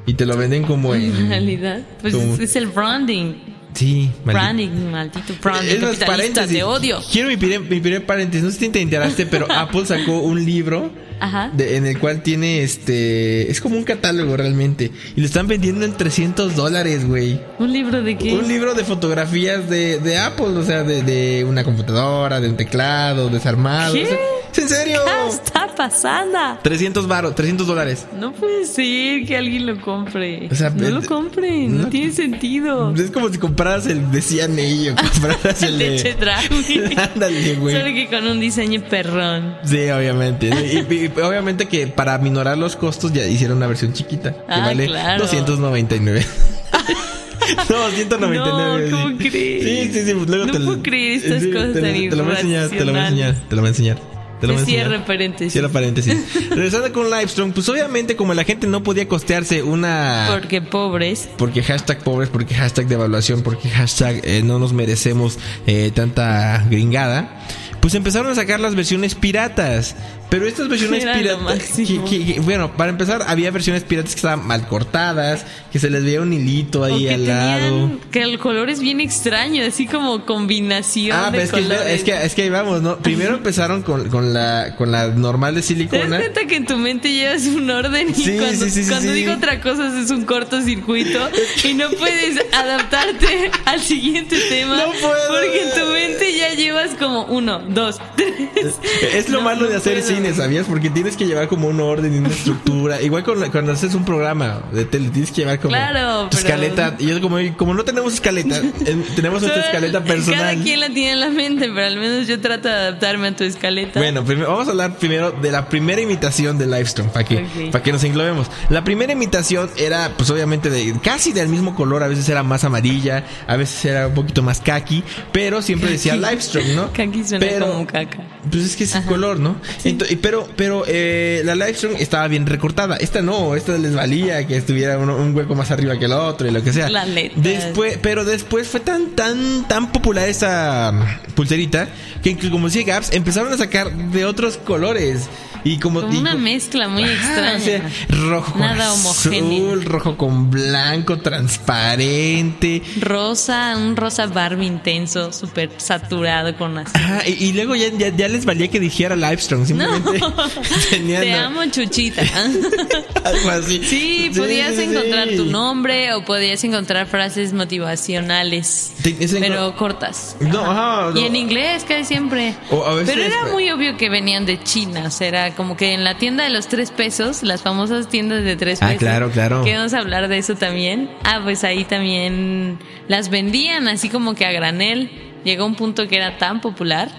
Y 0.05 0.15
te 0.15 0.25
lo 0.25 0.35
venden 0.35 0.63
como 0.63 0.93
En 0.95 1.03
en... 1.15 1.29
realidad, 1.29 1.81
pues 2.01 2.13
como- 2.13 2.35
es, 2.35 2.55
el 2.55 2.67
branding. 2.67 3.33
Sí. 3.73 4.11
Branding, 4.23 4.69
maldito 4.91 5.33
branding. 5.41 5.71
Es 5.75 5.81
más, 5.81 5.95
paréntesis. 5.97 6.49
te 6.57 6.63
odio. 6.63 6.99
Quiero 7.11 7.29
mi 7.29 7.37
primer, 7.37 7.61
mi 7.61 7.79
primer 7.79 8.05
paréntesis. 8.05 8.43
No 8.43 8.51
sé 8.51 8.59
si 8.59 8.69
te 8.69 8.81
enteraste, 8.81 9.25
pero 9.25 9.47
Apple 9.51 9.85
sacó 9.85 10.19
un 10.19 10.45
libro 10.45 10.91
Ajá. 11.23 11.51
de- 11.53 11.77
en 11.77 11.85
el 11.85 11.97
cual 11.99 12.21
tiene 12.21 12.63
este. 12.63 13.49
Es 13.49 13.61
como 13.61 13.77
un 13.77 13.83
catálogo 13.83 14.35
realmente. 14.37 14.91
Y 15.15 15.21
lo 15.21 15.25
están 15.25 15.47
vendiendo 15.47 15.85
en 15.85 15.93
300 15.93 16.55
dólares, 16.55 17.07
güey. 17.07 17.39
¿Un 17.59 17.71
libro 17.71 18.01
de 18.01 18.17
qué? 18.17 18.33
Un 18.33 18.47
libro 18.47 18.73
de 18.73 18.83
fotografías 18.83 19.69
de, 19.69 19.99
de 19.99 20.17
Apple, 20.17 20.47
o 20.47 20.63
sea, 20.63 20.83
de, 20.83 21.01
de 21.03 21.43
una 21.45 21.63
computadora, 21.63 22.39
de 22.41 22.49
un 22.49 22.57
teclado, 22.57 23.29
desarmado. 23.29 23.93
¿Qué? 23.93 24.03
o 24.03 24.07
sea, 24.07 24.17
¿es 24.51 24.57
en 24.59 24.69
serio? 24.69 24.99
¿Qué 25.05 25.29
está 25.33 25.73
pasando? 25.75 26.37
300 26.61 27.07
baros, 27.07 27.35
300 27.35 27.65
dólares. 27.67 28.05
No 28.19 28.31
puede 28.33 28.65
ser 28.65 29.25
que 29.25 29.37
alguien 29.37 29.65
lo 29.65 29.79
compre. 29.81 30.47
O 30.51 30.55
sea, 30.55 30.69
no 30.71 30.89
lo 30.89 31.01
compren, 31.03 31.77
no, 31.77 31.83
no- 31.83 31.89
tiene 31.89 32.11
sentido. 32.11 32.93
Es 32.95 33.11
como 33.11 33.29
si 33.29 33.37
compraras 33.37 33.87
el 33.87 34.11
de 34.11 34.21
CNA 34.21 34.93
o 34.93 34.95
compraras 35.13 35.63
el 35.63 35.79
De 35.79 35.95
Chedraui. 35.97 36.95
Ándale, 36.97 37.55
güey. 37.55 37.75
Solo 37.75 37.93
que 37.93 38.07
con 38.07 38.27
un 38.27 38.39
diseño 38.39 38.81
perrón. 38.89 39.55
Sí, 39.63 39.89
obviamente. 39.89 40.49
Y- 40.49 40.93
y 40.93 41.09
obviamente 41.21 41.67
que 41.67 41.87
para 41.87 42.17
minorar 42.17 42.57
los 42.57 42.75
costos 42.75 43.11
ya 43.13 43.25
hicieron 43.27 43.57
una 43.57 43.67
versión 43.67 43.93
chiquita. 43.93 44.31
Que 44.33 44.39
Ah, 44.47 44.59
vale 44.61 44.85
claro. 44.87 45.21
299. 45.23 46.25
no, 47.69 47.89
199. 47.91 48.89
No, 48.89 48.97
¿cómo 48.97 49.09
sí. 49.17 49.29
crees? 49.29 49.63
Sí, 49.63 49.93
sí, 49.99 50.05
sí. 50.05 50.13
pues 50.13 50.29
luego 50.29 50.45
No 50.45 50.51
te 50.53 50.59
lo- 50.59 50.65
puedo 50.65 50.83
creer 50.83 51.23
estas 51.23 51.43
sí, 51.43 51.51
cosas 51.51 51.73
te 51.73 51.81
tan 51.81 51.93
Te 52.09 52.15
lo 52.15 52.23
voy 52.23 52.33
a 52.33 52.35
enseñar, 52.39 52.69
te 52.69 52.85
lo 52.85 52.91
voy 52.91 53.01
a 53.01 53.07
enseñar, 53.07 53.35
te 53.49 53.55
lo 53.55 53.61
voy 53.61 53.67
a 53.67 53.69
enseñar. 53.69 53.97
Te 54.41 54.47
lo 54.47 54.53
voy 54.53 54.59
a 54.59 54.63
enseñar. 54.65 54.87
Cierra 54.89 55.05
paréntesis. 55.05 55.53
Cierra 55.53 55.69
paréntesis. 55.69 56.17
Regresando 56.49 56.91
con 56.91 57.09
Livestrong, 57.09 57.53
pues 57.53 57.69
obviamente 57.69 58.17
como 58.17 58.33
la 58.33 58.43
gente 58.43 58.67
no 58.67 58.83
podía 58.83 59.07
costearse 59.07 59.63
una... 59.63 60.27
Porque 60.31 60.61
pobres. 60.61 61.29
Porque 61.37 61.63
hashtag 61.63 61.99
pobres, 62.03 62.27
porque 62.29 62.53
hashtag 62.53 62.87
devaluación, 62.87 63.41
porque 63.41 63.69
hashtag 63.69 64.19
eh, 64.25 64.41
no 64.43 64.59
nos 64.59 64.73
merecemos 64.73 65.39
eh, 65.65 65.91
tanta 65.95 66.65
gringada. 66.69 67.39
Pues 67.79 67.95
empezaron 67.95 68.31
a 68.31 68.35
sacar 68.35 68.59
las 68.59 68.75
versiones 68.75 69.15
piratas. 69.15 69.95
Pero 70.33 70.47
estas 70.47 70.67
versiones 70.67 71.05
piratas. 71.05 71.59
que- 71.77 72.01
que- 72.03 72.25
que- 72.33 72.39
bueno, 72.39 72.75
para 72.75 72.89
empezar, 72.89 73.23
había 73.27 73.51
versiones 73.51 73.83
piratas 73.83 74.13
que 74.15 74.17
estaban 74.19 74.47
mal 74.47 74.67
cortadas, 74.67 75.45
que 75.71 75.77
se 75.77 75.91
les 75.91 76.03
veía 76.03 76.21
un 76.21 76.33
hilito 76.33 76.81
O 76.81 76.83
ahí 76.85 77.05
que 77.05 77.13
al 77.13 77.27
lado. 77.27 77.91
que 78.11 78.23
el 78.23 78.39
color 78.39 78.71
es 78.71 78.79
bien 78.79 78.99
extraño, 78.99 79.63
así 79.63 79.85
como 79.85 80.25
combinación 80.25 81.15
Ah, 81.19 81.25
de 81.25 81.31
pero 81.31 81.43
es 81.43 81.51
que, 81.51 81.61
colores. 81.61 81.93
es 81.93 82.03
que 82.03 82.25
es 82.25 82.33
que 82.33 82.41
ahí 82.41 82.49
vamos, 82.49 82.81
¿no? 82.81 82.97
Primero 82.97 83.35
empezaron 83.35 83.83
con, 83.83 84.09
con 84.09 84.33
la 84.33 84.73
con 84.75 84.91
la 84.91 85.07
normal 85.09 85.53
de 85.53 85.61
¿Te 85.61 85.67
das 85.67 85.67
silicona. 85.67 86.17
cuenta 86.17 86.45
que 86.47 86.55
en 86.55 86.65
tu 86.65 86.77
mente 86.77 87.11
llevas 87.13 87.45
un 87.45 87.69
orden 87.69 88.09
y 88.09 88.13
Sí, 88.15 88.35
cuando, 88.37 88.65
sí, 88.65 88.71
sí, 88.71 88.89
cuando 88.89 89.11
digo 89.11 89.33
otra 89.33 89.61
cosa 89.61 89.99
es 90.01 90.09
un 90.09 90.25
cortocircuito 90.25 91.29
y 91.63 91.73
no 91.75 91.89
puedes 91.99 92.39
adaptarte 92.51 93.51
al 93.65 93.81
siguiente 93.81 94.37
tema 94.49 94.77
No 94.77 94.91
puedo. 94.93 95.27
porque 95.29 95.61
en 95.63 95.69
tu 95.79 95.91
mente 95.91 96.37
ya 96.37 96.53
llevas 96.55 96.91
como 96.95 97.25
uno, 97.25 97.59
dos, 97.69 97.99
tres. 98.15 98.75
Es 99.13 99.29
lo 99.29 99.39
No, 99.39 99.45
malo 99.45 99.67
de 99.67 99.75
hacer 99.75 99.99
puedo. 100.01 100.07
cine, 100.07 100.22
¿sabías? 100.33 100.65
Porque 100.67 100.89
tienes 100.89 101.17
que 101.17 101.25
llevar 101.25 101.47
como 101.47 101.67
un 101.67 101.79
orden 101.79 102.13
y 102.13 102.17
una 102.19 102.29
estructura. 102.37 103.01
Igual 103.01 103.23
la- 103.37 103.51
cuando 103.51 103.71
haces 103.71 103.93
un 103.95 104.05
programa 104.05 104.61
de 104.71 104.85
tele, 104.85 105.09
tienes 105.09 105.31
que 105.31 105.41
llevar 105.41 105.59
como 105.59 105.73
Claro, 105.73 106.29
tu 106.29 106.37
pero- 106.37 106.47
escaleta. 106.47 106.95
Y 106.99 107.07
yo 107.07 107.19
como, 107.21 107.37
como 107.57 107.73
no 107.73 107.83
tenemos 107.83 108.13
escaleta, 108.13 108.61
tenemos 109.15 109.41
nuestra 109.41 109.63
escaleta 109.63 110.03
personal. 110.03 110.39
Cada 110.53 110.63
quien 110.63 110.79
la 110.79 110.89
tiene 110.89 111.11
en 111.13 111.19
la 111.19 111.29
mente, 111.29 111.69
pero 111.73 111.85
al 111.87 111.97
menos 111.97 112.27
yo 112.27 112.39
trato 112.39 112.67
de 112.67 112.73
adaptarme 112.73 113.27
a 113.29 113.35
tu 113.35 113.43
escaleta. 113.43 113.99
Bueno, 113.99 114.23
primero, 114.23 114.49
vamos 114.49 114.67
a 114.67 114.71
hablar 114.71 114.97
primero 114.97 115.31
de 115.31 115.51
la 115.51 115.67
primera 115.69 116.01
imitación 116.01 116.57
de 116.57 116.65
Livestream, 116.67 117.09
para 117.09 117.25
que, 117.25 117.69
para 117.71 117.83
que 117.83 117.91
nos 117.91 118.03
englobemos. 118.03 118.47
La 118.69 118.83
primera 118.83 119.13
imitación 119.13 119.69
era, 119.77 120.11
pues 120.17 120.29
obviamente, 120.29 120.69
de 120.69 120.93
casi 121.03 121.31
del 121.33 121.47
mismo 121.49 121.75
color, 121.75 122.03
a 122.03 122.07
veces 122.07 122.27
era 122.29 122.43
más 122.43 122.63
amarilla, 122.63 123.25
a 123.47 123.55
veces 123.57 123.85
era 123.85 124.07
un 124.07 124.13
poquito 124.13 124.41
más 124.43 124.59
kaki, 124.61 125.03
pero 125.31 125.61
siempre 125.61 125.89
decía 125.91 126.15
Livestream, 126.15 126.75
¿no? 126.75 126.91
Kaki 126.93 127.23
suena 127.23 127.45
Pero- 127.45 127.67
como 127.71 127.87
caca. 127.87 128.19
Pues 128.49 128.63
es 128.65 128.75
que 128.75 128.83
es 128.83 128.93
el 128.95 129.05
color, 129.05 129.39
¿no? 129.39 129.55
Ento- 129.85 130.02
pero 130.21 130.47
pero 130.55 130.83
eh, 130.87 131.41
la 131.45 131.55
Livestream 131.55 131.95
estaba 131.97 132.27
bien 132.27 132.45
recortada. 132.45 132.95
Esta 132.97 133.21
no, 133.21 133.55
esta 133.55 133.77
les 133.77 133.93
valía 133.95 134.45
que 134.47 134.57
estuviera 134.57 134.97
uno- 134.97 135.15
un 135.17 135.35
hueco 135.35 135.55
más 135.55 135.71
arriba 135.71 135.97
que 135.97 136.05
el 136.05 136.13
otro 136.13 136.47
y 136.47 136.51
lo 136.51 136.63
que 136.63 136.73
sea. 136.73 136.89
La. 136.89 137.05
Después, 137.35 137.97
pero 138.01 138.25
después 138.25 138.67
fue 138.67 138.79
tan 138.79 139.11
tan 139.11 139.67
tan 139.67 139.91
popular 139.91 140.27
esa 140.29 140.93
pulserita 141.35 141.87
que 142.21 142.29
incluso 142.31 142.51
como 142.51 142.67
decía 142.67 142.83
Gaps 142.85 143.11
empezaron 143.13 143.51
a 143.53 143.57
sacar 143.57 143.91
de 143.91 144.25
otros 144.25 144.57
colores 144.57 145.27
y 145.63 145.77
como, 145.79 146.01
Como 146.01 146.13
y 146.13 146.17
una 146.17 146.35
mezcla 146.35 146.87
muy 146.87 147.03
Ajá, 147.03 147.13
extraña. 147.13 147.55
o 147.57 147.59
sea, 147.59 147.89
rojo 148.29 148.51
con 148.53 148.61
Nada 148.61 148.93
homogéneo. 148.93 149.67
azul, 149.73 149.85
rojo 149.85 150.17
con 150.17 150.49
blanco, 150.51 151.19
transparente. 151.19 152.81
Rosa, 152.99 153.75
un 153.77 153.95
rosa 153.95 154.27
Barbie 154.27 154.65
intenso, 154.67 155.31
súper 155.31 155.71
saturado 155.77 156.55
con 156.57 156.77
azul. 156.77 156.91
Ajá, 156.95 157.21
y, 157.27 157.31
y 157.45 157.53
luego 157.53 157.75
ya, 157.75 157.87
ya, 157.97 158.09
ya 158.15 158.27
les 158.27 158.45
valía 158.45 158.67
que 158.69 158.79
dijera 158.79 159.15
Livestrong, 159.15 159.65
simplemente 159.65 160.19
tenían 160.89 161.21
Te 161.21 161.33
a- 161.33 161.45
amo, 161.45 161.61
Chuchita. 161.71 162.21
algo 163.23 163.49
así. 163.49 163.81
Sí, 163.83 164.31
podías 164.35 164.75
sí, 164.75 164.83
encontrar 164.83 165.29
sí. 165.29 165.37
tu 165.37 165.45
nombre 165.45 166.13
o 166.13 166.25
podías 166.25 166.63
encontrar 166.63 167.07
frases 167.07 167.53
motivacionales, 167.53 168.93
pero 169.39 169.75
cortas. 169.75 170.35
No, 170.39 170.61
ajá, 170.69 171.11
no. 171.13 171.19
Y 171.19 171.25
en 171.25 171.35
inglés 171.35 171.85
casi 171.87 172.03
siempre. 172.05 172.55
O 172.69 172.83
a 172.85 172.95
veces- 172.95 173.13
Pero 173.15 173.25
era 173.25 173.51
muy 173.51 173.69
obvio 173.71 173.97
que 173.97 174.09
venían 174.09 174.45
de 174.45 174.61
China. 174.63 175.03
O 175.07 175.11
sea, 175.11 175.27
era 175.27 175.52
como 175.53 175.77
que 175.77 175.93
en 175.93 176.03
la 176.03 176.17
tienda 176.17 176.43
de 176.43 176.49
los 176.49 176.67
tres 176.67 176.91
pesos, 176.91 177.43
las 177.43 177.61
famosas 177.61 178.07
tiendas 178.09 178.43
de 178.43 178.55
tres 178.55 178.81
Ah, 178.81 178.87
pesos. 178.87 178.99
claro, 178.99 179.31
claro. 179.31 179.63
Que 179.63 179.75
vamos 179.75 179.93
a 179.93 179.99
hablar 179.99 180.27
de 180.27 180.37
eso 180.37 180.55
también. 180.55 181.09
Ah, 181.23 181.39
pues 181.43 181.63
ahí 181.63 181.83
también 181.83 182.77
las 183.07 183.29
vendían 183.29 183.87
así 183.87 184.09
como 184.09 184.35
que 184.35 184.45
a 184.45 184.51
granel. 184.51 185.09
Llegó 185.43 185.65
un 185.65 185.75
punto 185.75 186.07
que 186.07 186.15
era 186.17 186.37
tan 186.37 186.61
popular, 186.61 187.09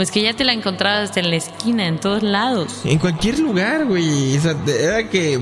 pues 0.00 0.10
que 0.10 0.22
ya 0.22 0.32
te 0.32 0.44
la 0.44 0.54
encontrabas 0.54 1.14
en 1.18 1.28
la 1.28 1.36
esquina, 1.36 1.86
en 1.86 2.00
todos 2.00 2.22
lados. 2.22 2.80
En 2.86 2.98
cualquier 2.98 3.38
lugar, 3.38 3.84
güey. 3.84 4.34
O 4.34 4.40
sea, 4.40 4.56
era 4.66 5.10
que 5.10 5.38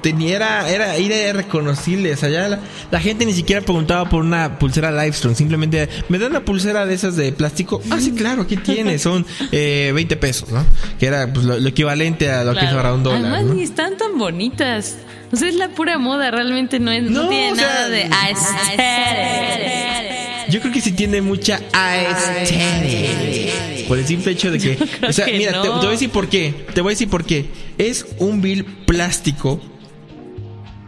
tenía, 0.00 0.36
era, 0.36 0.70
era, 0.70 0.94
era 0.94 1.32
reconocible. 1.32 2.12
O 2.12 2.16
sea, 2.16 2.28
ya 2.28 2.46
la, 2.46 2.60
la 2.92 3.00
gente 3.00 3.26
ni 3.26 3.32
siquiera 3.32 3.62
preguntaba 3.62 4.08
por 4.08 4.22
una 4.22 4.60
pulsera 4.60 4.92
Livestrong. 4.92 5.34
Simplemente, 5.34 5.88
¿me 6.08 6.20
dan 6.20 6.30
una 6.30 6.44
pulsera 6.44 6.86
de 6.86 6.94
esas 6.94 7.16
de 7.16 7.32
plástico? 7.32 7.82
Ah, 7.90 7.98
sí, 7.98 8.12
claro, 8.12 8.42
aquí 8.42 8.56
tiene. 8.58 8.96
Son 9.00 9.26
eh, 9.50 9.90
20 9.92 10.16
pesos, 10.18 10.50
¿no? 10.52 10.64
Que 11.00 11.06
era 11.06 11.32
pues, 11.32 11.44
lo, 11.44 11.58
lo 11.58 11.68
equivalente 11.68 12.30
a 12.30 12.44
lo 12.44 12.52
que 12.52 12.60
es 12.60 12.64
Claro. 12.66 12.76
ahora 12.78 12.94
un 12.94 13.02
dólar, 13.02 13.22
Además, 13.22 13.42
¿no? 13.42 13.54
ni 13.54 13.64
están 13.64 13.96
tan 13.96 14.18
bonitas. 14.18 14.98
O 15.32 15.36
sea, 15.36 15.48
es 15.48 15.56
la 15.56 15.70
pura 15.70 15.98
moda, 15.98 16.30
realmente 16.30 16.78
no, 16.78 16.92
es, 16.92 17.02
no, 17.10 17.24
No, 17.24 17.28
tiene 17.28 17.50
o 17.50 17.56
sea, 17.56 17.66
nada 17.66 17.88
de 17.88 18.04
aesthetic. 18.12 20.35
Yo 20.48 20.60
creo 20.60 20.72
que 20.72 20.80
sí 20.80 20.92
tiene 20.92 21.20
mucha 21.22 21.60
aesthetic. 21.72 23.48
Por 23.88 23.98
el 23.98 24.06
simple 24.06 24.32
hecho 24.32 24.50
de 24.50 24.58
que. 24.58 24.78
O 25.06 25.12
sea, 25.12 25.26
que 25.26 25.38
mira, 25.38 25.62
te, 25.62 25.68
voy 25.68 25.86
a 25.86 25.90
decir 25.90 26.10
por 26.10 26.28
qué. 26.28 26.54
Te 26.74 26.80
voy 26.80 26.90
a 26.90 26.94
decir 26.94 27.08
por 27.08 27.24
qué. 27.24 27.46
Es 27.78 28.06
un 28.18 28.40
bill 28.42 28.64
plástico. 28.64 29.60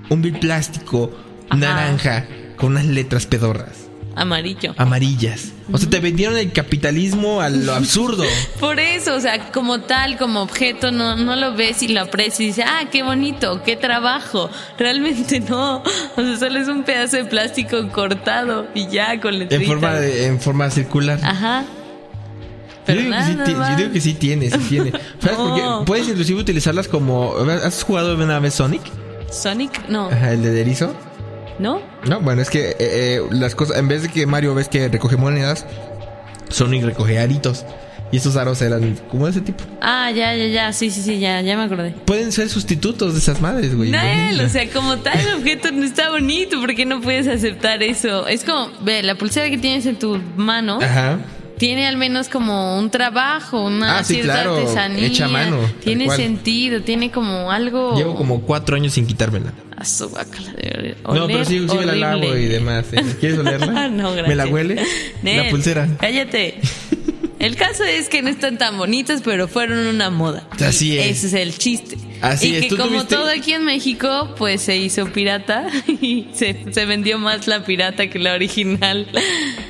Un 0.08 0.22
bill 0.22 0.38
plástico 0.38 1.10
Ajá. 1.48 1.56
naranja 1.58 2.26
con 2.56 2.72
unas 2.72 2.86
letras 2.86 3.26
pedorras. 3.26 3.87
Amarillo. 4.20 4.74
Amarillas. 4.76 5.52
O 5.72 5.78
sea, 5.78 5.88
te 5.90 6.00
vendieron 6.00 6.36
el 6.38 6.52
capitalismo 6.52 7.40
a 7.40 7.48
lo 7.48 7.74
absurdo. 7.74 8.24
Por 8.60 8.80
eso, 8.80 9.14
o 9.14 9.20
sea, 9.20 9.50
como 9.52 9.80
tal, 9.80 10.16
como 10.18 10.40
objeto, 10.42 10.90
no, 10.90 11.16
no 11.16 11.36
lo 11.36 11.54
ves 11.54 11.82
y 11.82 11.88
lo 11.88 12.00
aprecias 12.02 12.40
y 12.40 12.46
dices, 12.46 12.64
ah, 12.66 12.84
qué 12.90 13.02
bonito, 13.02 13.62
qué 13.64 13.76
trabajo. 13.76 14.50
Realmente 14.78 15.40
no. 15.48 15.78
O 15.78 15.82
sea, 16.16 16.36
solo 16.38 16.58
es 16.58 16.68
un 16.68 16.84
pedazo 16.84 17.16
de 17.18 17.24
plástico 17.26 17.88
cortado 17.90 18.66
y 18.74 18.88
ya 18.88 19.20
con 19.20 19.34
En 19.34 19.40
letritas. 19.40 19.66
forma, 19.68 19.94
de- 19.94 20.26
en 20.26 20.40
forma 20.40 20.70
circular. 20.70 21.20
Ajá. 21.22 21.62
Yo 21.62 22.94
Pero 22.94 23.00
digo, 23.02 23.12
que 23.12 23.16
nada 23.18 23.26
sí 23.26 23.52
yo 23.72 23.76
digo 23.76 23.92
que 23.92 24.00
sí 24.00 24.14
tiene, 24.14 24.50
sí 24.50 24.58
tiene. 24.68 24.92
¿Sabes 25.20 25.36
por 25.36 25.54
qué? 25.54 25.60
No. 25.60 25.84
Puedes 25.84 26.08
inclusive 26.08 26.40
utilizarlas 26.40 26.88
como... 26.88 27.34
¿Has 27.62 27.82
jugado 27.82 28.14
una 28.14 28.38
vez 28.38 28.54
Sonic? 28.54 28.80
Sonic, 29.30 29.86
no. 29.90 30.06
Ajá, 30.08 30.32
el 30.32 30.42
de 30.42 30.58
erizo. 30.58 30.94
¿No? 31.58 31.80
No, 32.06 32.20
bueno, 32.20 32.42
es 32.42 32.50
que 32.50 32.70
eh, 32.70 32.76
eh, 32.80 33.22
las 33.30 33.54
cosas, 33.54 33.78
en 33.78 33.88
vez 33.88 34.02
de 34.02 34.08
que 34.08 34.26
Mario 34.26 34.54
ves 34.54 34.68
que 34.68 34.88
recoge 34.88 35.16
monedas, 35.16 35.66
Sonic 36.48 36.84
recoge 36.84 37.18
aritos. 37.18 37.64
Y 38.10 38.16
esos 38.16 38.36
aros 38.36 38.62
eran 38.62 38.98
como 39.10 39.26
de 39.26 39.32
ese 39.32 39.40
tipo. 39.42 39.64
Ah, 39.82 40.10
ya, 40.10 40.34
ya, 40.34 40.46
ya. 40.46 40.72
Sí, 40.72 40.90
sí, 40.90 41.02
sí, 41.02 41.18
ya, 41.18 41.42
ya 41.42 41.58
me 41.58 41.64
acordé. 41.64 41.90
Pueden 42.06 42.32
ser 42.32 42.48
sustitutos 42.48 43.12
de 43.12 43.18
esas 43.18 43.42
madres, 43.42 43.76
güey. 43.76 43.90
Nael, 43.90 44.40
o 44.40 44.48
sea, 44.48 44.66
como 44.70 44.96
tal 44.96 45.18
el 45.20 45.34
objeto 45.34 45.70
no 45.72 45.84
está 45.84 46.08
bonito, 46.10 46.58
¿por 46.58 46.74
qué 46.74 46.86
no 46.86 47.02
puedes 47.02 47.28
aceptar 47.28 47.82
eso? 47.82 48.26
Es 48.26 48.44
como, 48.44 48.70
ve, 48.80 49.02
la 49.02 49.16
pulsera 49.16 49.50
que 49.50 49.58
tienes 49.58 49.84
en 49.84 49.98
tu 49.98 50.18
mano 50.36 50.78
Ajá. 50.80 51.18
Tiene 51.58 51.86
al 51.86 51.96
menos 51.96 52.28
como 52.28 52.78
un 52.78 52.90
trabajo, 52.90 53.64
una 53.64 53.98
Ah, 53.98 54.04
sí, 54.04 54.14
cierta 54.14 54.32
claro, 54.34 54.56
artesanía. 54.56 55.06
hecha 55.06 55.28
mano, 55.28 55.58
Tiene 55.82 56.08
sentido, 56.10 56.82
tiene 56.82 57.10
como 57.10 57.50
algo. 57.50 57.96
Llevo 57.96 58.14
como 58.14 58.40
cuatro 58.42 58.76
años 58.76 58.92
sin 58.94 59.06
quitármela. 59.06 59.52
A 59.76 59.84
su 59.84 60.08
guácala, 60.08 60.52
de 60.52 60.96
no, 61.04 61.12
pero 61.12 61.24
oler 61.24 61.46
sí, 61.46 61.66
sí 61.68 61.76
me 61.76 61.86
la 61.86 61.94
lavo 61.94 62.36
y 62.36 62.46
demás. 62.46 62.86
¿eh? 62.92 63.04
¿Quieres 63.20 63.38
olerla? 63.38 63.88
no, 63.90 64.08
gracias. 64.12 64.28
¿Me 64.28 64.34
la 64.34 64.46
huele? 64.46 64.82
Nel, 65.22 65.44
La 65.44 65.50
pulsera. 65.50 65.88
Cállate. 66.00 66.60
El 67.38 67.54
caso 67.54 67.84
es 67.84 68.08
que 68.08 68.20
no 68.20 68.28
están 68.30 68.58
tan 68.58 68.76
bonitas, 68.78 69.22
pero 69.24 69.46
fueron 69.46 69.78
una 69.86 70.10
moda. 70.10 70.48
Así 70.64 70.98
es. 70.98 71.06
Ese 71.18 71.26
es 71.28 71.34
el 71.34 71.56
chiste. 71.56 71.96
Así 72.20 72.48
y 72.48 72.54
es. 72.56 72.62
que 72.62 72.68
¿Tú 72.70 72.76
como 72.76 72.88
tuviste? 72.90 73.14
todo 73.14 73.28
aquí 73.28 73.52
en 73.52 73.64
México, 73.64 74.34
pues 74.36 74.60
se 74.62 74.76
hizo 74.76 75.06
pirata 75.12 75.68
y 75.86 76.26
se, 76.34 76.72
se 76.72 76.84
vendió 76.84 77.16
más 77.18 77.46
la 77.46 77.64
pirata 77.64 78.10
que 78.10 78.18
la 78.18 78.34
original. 78.34 79.06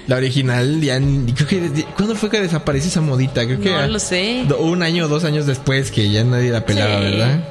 La 0.07 0.17
original, 0.17 0.81
ya, 0.81 0.99
creo 0.99 1.47
que, 1.47 1.85
¿cuándo 1.95 2.15
fue 2.17 2.31
que 2.31 2.41
desapareció 2.41 2.89
esa 2.89 3.03
modita? 3.03 3.45
Creo 3.45 3.61
que 3.61 3.71
No 3.71 3.87
lo 3.87 3.99
sé. 3.99 4.47
un 4.59 4.83
año 4.83 5.05
o 5.05 5.09
dos 5.09 5.25
años 5.25 5.47
después 5.47 5.91
que 5.91 6.11
ya 6.11 6.25
nadie 6.25 6.51
la 6.51 6.65
pelaba, 6.65 6.97
Sí. 6.99 7.05
¿verdad? 7.05 7.45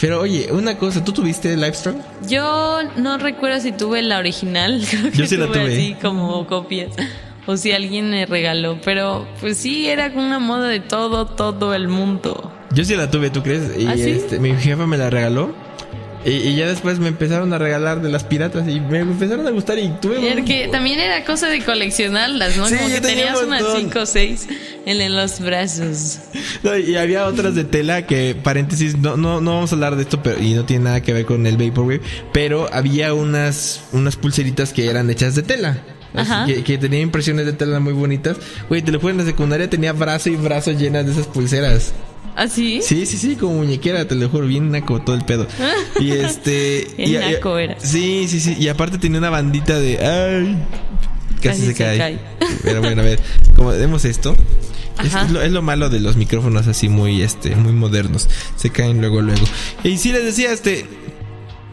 Pero 0.00 0.20
oye, 0.20 0.48
una 0.52 0.76
cosa, 0.78 1.02
¿tú 1.04 1.10
tuviste 1.12 1.56
Livestrong? 1.56 1.96
Yo 2.28 2.80
no 2.98 3.16
recuerdo 3.18 3.58
si 3.60 3.72
tuve 3.72 4.02
la 4.02 4.18
original. 4.18 4.84
Creo 4.90 5.10
que 5.10 5.16
Yo 5.18 5.26
sí 5.26 5.36
la 5.36 5.46
tuve 5.46 5.58
tuve. 5.60 5.72
así 5.74 5.96
como 6.00 6.46
copias. 6.46 6.90
O 7.46 7.56
si 7.56 7.72
alguien 7.72 8.10
me 8.10 8.26
regaló. 8.26 8.78
Pero 8.84 9.26
pues 9.40 9.56
sí, 9.56 9.88
era 9.88 10.10
una 10.14 10.38
moda 10.38 10.68
de 10.68 10.80
todo, 10.80 11.26
todo 11.26 11.74
el 11.74 11.88
mundo. 11.88 12.52
Yo 12.72 12.84
sí 12.84 12.94
la 12.96 13.10
tuve, 13.10 13.30
¿tú 13.30 13.42
crees? 13.42 13.70
Y 13.78 13.86
¿Ah, 13.86 13.94
sí? 13.96 14.10
este, 14.10 14.38
mi 14.38 14.54
jefa 14.56 14.86
me 14.86 14.96
la 14.98 15.10
regaló. 15.10 15.54
Y, 16.24 16.30
y 16.30 16.56
ya 16.56 16.66
después 16.66 16.98
me 16.98 17.06
empezaron 17.06 17.52
a 17.52 17.58
regalar 17.58 18.02
de 18.02 18.10
las 18.10 18.24
piratas 18.24 18.66
y 18.68 18.80
me 18.80 18.98
empezaron 18.98 19.46
a 19.46 19.50
gustar 19.52 19.78
y 19.78 19.90
tuve... 20.00 20.20
Y 20.20 20.26
era 20.26 20.44
que 20.44 20.66
también 20.66 20.98
era 20.98 21.24
cosa 21.24 21.46
de 21.46 21.62
coleccionarlas, 21.62 22.56
¿no? 22.56 22.66
Sí, 22.66 22.74
como 22.74 22.88
yo 22.88 22.96
que 22.96 23.00
tenía 23.00 23.26
tenías 23.26 23.42
un 23.42 23.48
unas 23.48 23.62
montón. 23.62 23.80
5 23.82 24.00
o 24.00 24.06
6 24.06 24.48
en, 24.86 25.00
en 25.00 25.14
los 25.14 25.38
brazos. 25.40 26.18
No, 26.64 26.76
y 26.76 26.96
había 26.96 27.26
otras 27.26 27.54
de 27.54 27.62
tela 27.62 28.06
que, 28.08 28.34
paréntesis, 28.42 28.98
no, 28.98 29.16
no, 29.16 29.40
no 29.40 29.54
vamos 29.54 29.70
a 29.70 29.76
hablar 29.76 29.94
de 29.94 30.02
esto, 30.02 30.20
pero, 30.20 30.42
y 30.42 30.54
no 30.54 30.64
tiene 30.64 30.86
nada 30.86 31.00
que 31.00 31.12
ver 31.12 31.26
con 31.26 31.46
el 31.46 31.56
Vaporwave, 31.56 32.00
pero 32.32 32.68
había 32.72 33.14
unas, 33.14 33.84
unas 33.92 34.16
pulseritas 34.16 34.72
que 34.72 34.90
eran 34.90 35.08
hechas 35.10 35.36
de 35.36 35.44
tela. 35.44 35.80
Así. 36.16 36.52
Que, 36.54 36.64
que 36.64 36.78
tenían 36.78 37.02
impresiones 37.02 37.46
de 37.46 37.52
tela 37.52 37.80
muy 37.80 37.92
bonitas. 37.92 38.36
Güey, 38.68 38.82
te 38.82 38.92
lo 38.92 38.98
juro, 39.00 39.12
en 39.12 39.18
la 39.18 39.24
secundaria 39.24 39.68
tenía 39.70 39.92
brazo 39.92 40.30
y 40.30 40.36
brazo 40.36 40.72
llenas 40.72 41.06
de 41.06 41.12
esas 41.12 41.26
pulseras. 41.26 41.92
¿Así? 42.34 42.80
Sí, 42.82 43.06
sí, 43.06 43.16
sí, 43.16 43.34
como 43.36 43.54
muñequera, 43.54 44.06
te 44.06 44.14
lo 44.14 44.28
juro, 44.28 44.46
bien 44.46 44.70
naco 44.70 45.00
todo 45.00 45.16
el 45.16 45.24
pedo. 45.24 45.46
Y 46.00 46.10
este. 46.12 46.86
Bien 46.98 47.22
y- 47.22 47.32
naco 47.32 47.56
era. 47.58 47.80
Sí, 47.80 48.26
sí, 48.28 48.40
sí. 48.40 48.56
Y 48.58 48.68
aparte 48.68 48.98
tenía 48.98 49.18
una 49.18 49.30
bandita 49.30 49.78
de. 49.78 49.98
¡Ay! 49.98 50.58
Casi, 51.36 51.48
Casi 51.48 51.60
se, 51.62 51.66
se 51.68 51.74
cae. 51.74 51.98
cae. 51.98 52.18
Pero 52.62 52.80
bueno, 52.80 53.00
a 53.02 53.04
ver, 53.04 53.20
como 53.54 53.70
vemos 53.70 54.04
esto. 54.04 54.34
Es, 55.04 55.30
lo, 55.30 55.42
es 55.42 55.52
lo 55.52 55.60
malo 55.60 55.90
de 55.90 56.00
los 56.00 56.16
micrófonos 56.16 56.66
así 56.68 56.88
muy, 56.88 57.20
este, 57.20 57.54
muy 57.54 57.72
modernos. 57.72 58.28
Se 58.56 58.70
caen 58.70 59.00
luego, 59.00 59.20
luego. 59.20 59.44
Y 59.84 59.96
sí 59.98 60.12
les 60.12 60.24
decía, 60.24 60.52
este. 60.52 60.86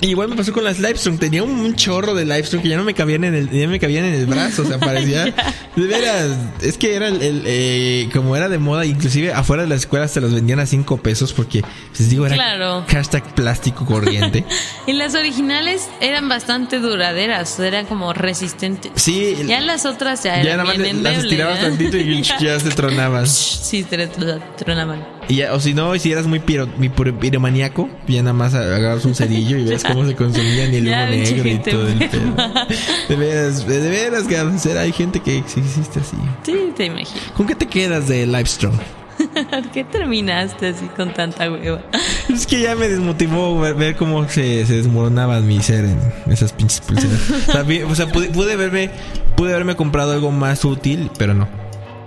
Igual 0.03 0.29
me 0.29 0.35
pasó 0.35 0.51
con 0.53 0.63
las 0.63 0.79
Livestrong. 0.79 1.17
Tenía 1.17 1.43
un, 1.43 1.75
chorro 1.75 2.13
de 2.13 2.25
Livestrong 2.25 2.61
que 2.61 2.69
ya 2.69 2.77
no 2.77 2.83
me 2.83 2.93
cabían 2.93 3.23
en 3.23 3.33
el, 3.35 3.49
ya 3.49 3.67
me 3.67 3.79
cabían 3.79 4.05
en 4.05 4.13
el 4.13 4.25
brazo. 4.25 4.61
O 4.63 4.65
sea, 4.65 4.77
parecía. 4.79 5.25
De 5.75 5.87
veras. 5.87 6.29
Es 6.61 6.77
que 6.77 6.95
era 6.95 7.07
el, 7.07 7.21
el, 7.23 7.43
eh, 7.47 8.09
como 8.13 8.35
era 8.35 8.47
de 8.47 8.59
moda, 8.59 8.85
inclusive 8.85 9.33
afuera 9.33 9.63
de 9.63 9.69
las 9.69 9.79
escuelas 9.79 10.13
te 10.13 10.21
los 10.21 10.31
vendían 10.31 10.59
a 10.59 10.67
cinco 10.67 10.97
pesos 10.97 11.33
porque, 11.33 11.63
les 11.97 12.09
digo, 12.11 12.27
era 12.27 12.35
Claro. 12.35 12.85
hashtag 12.87 13.33
plástico 13.33 13.85
corriente. 13.85 14.45
Y 14.85 14.91
las 14.93 15.15
originales 15.15 15.87
eran 16.01 16.27
bastante 16.27 16.79
duraderas, 16.79 17.57
eran 17.59 17.85
como 17.85 18.11
resistentes. 18.13 18.91
Sí, 18.95 19.35
Ya 19.47 19.61
las 19.61 19.85
otras 19.85 20.21
ya, 20.23 20.35
ya 20.35 20.41
eran 20.41 20.57
nada 20.57 20.63
más 20.69 20.77
bien 20.77 21.01
las 21.01 21.19
estirabas 21.23 21.59
¿eh? 21.59 21.61
tantito 21.63 21.97
y 21.97 22.21
ya 22.21 22.59
se 22.59 22.69
tronaban. 22.71 23.25
Sí, 23.73 23.83
tr- 23.89 24.41
tronaban. 24.57 25.03
Y 25.27 25.35
ya- 25.35 25.53
o 25.53 25.59
si 25.59 25.73
no, 25.73 25.97
si 25.97 26.11
eras 26.11 26.27
muy 26.27 26.39
piro, 26.39 26.67
piromaniaco, 27.19 27.89
ya 28.07 28.21
nada 28.23 28.33
más 28.33 28.53
agarras 28.53 29.05
un 29.05 29.15
cerillo 29.15 29.57
y 29.57 29.63
ves 29.63 29.83
cómo 29.87 30.05
se 30.05 30.15
consumían 30.15 30.73
y 30.73 30.77
el 30.77 30.87
humo 30.87 31.05
negro 31.07 31.49
y 31.49 31.57
todo 31.59 31.87
el 31.87 31.97
pedo. 32.09 32.35
De 33.09 33.15
veras, 33.15 33.67
de 33.67 33.79
veras, 33.89 34.27
hay 34.77 34.91
gente 34.91 35.19
que 35.19 35.37
existe 35.37 35.99
así. 35.99 36.17
Sí, 36.43 36.55
te 36.75 36.85
imagino. 36.85 37.19
¿Con 37.35 37.47
qué 37.47 37.55
te 37.55 37.67
quedas 37.67 38.07
de 38.07 38.25
Livestrong? 38.25 38.73
¿Por 39.49 39.71
qué 39.71 39.83
terminaste 39.83 40.69
así 40.69 40.85
con 40.95 41.13
tanta 41.13 41.49
hueva? 41.51 41.81
Es 42.29 42.47
que 42.47 42.61
ya 42.61 42.75
me 42.75 42.89
desmotivó 42.89 43.59
ver, 43.59 43.75
ver 43.75 43.95
cómo 43.95 44.27
se, 44.27 44.65
se 44.65 44.73
desmoronaba 44.77 45.39
mi 45.39 45.61
ser 45.61 45.85
en 45.85 45.99
esas 46.31 46.51
pinches 46.53 46.81
pulseras. 46.81 47.19
O 47.29 47.51
sea, 47.51 47.65
o 47.87 47.95
sea, 47.95 48.07
pude, 48.07 48.29
pude 48.29 48.55
verme, 48.55 48.89
pude 49.35 49.51
haberme 49.53 49.75
comprado 49.75 50.13
algo 50.13 50.31
más 50.31 50.65
útil, 50.65 51.11
pero 51.17 51.33
no. 51.33 51.47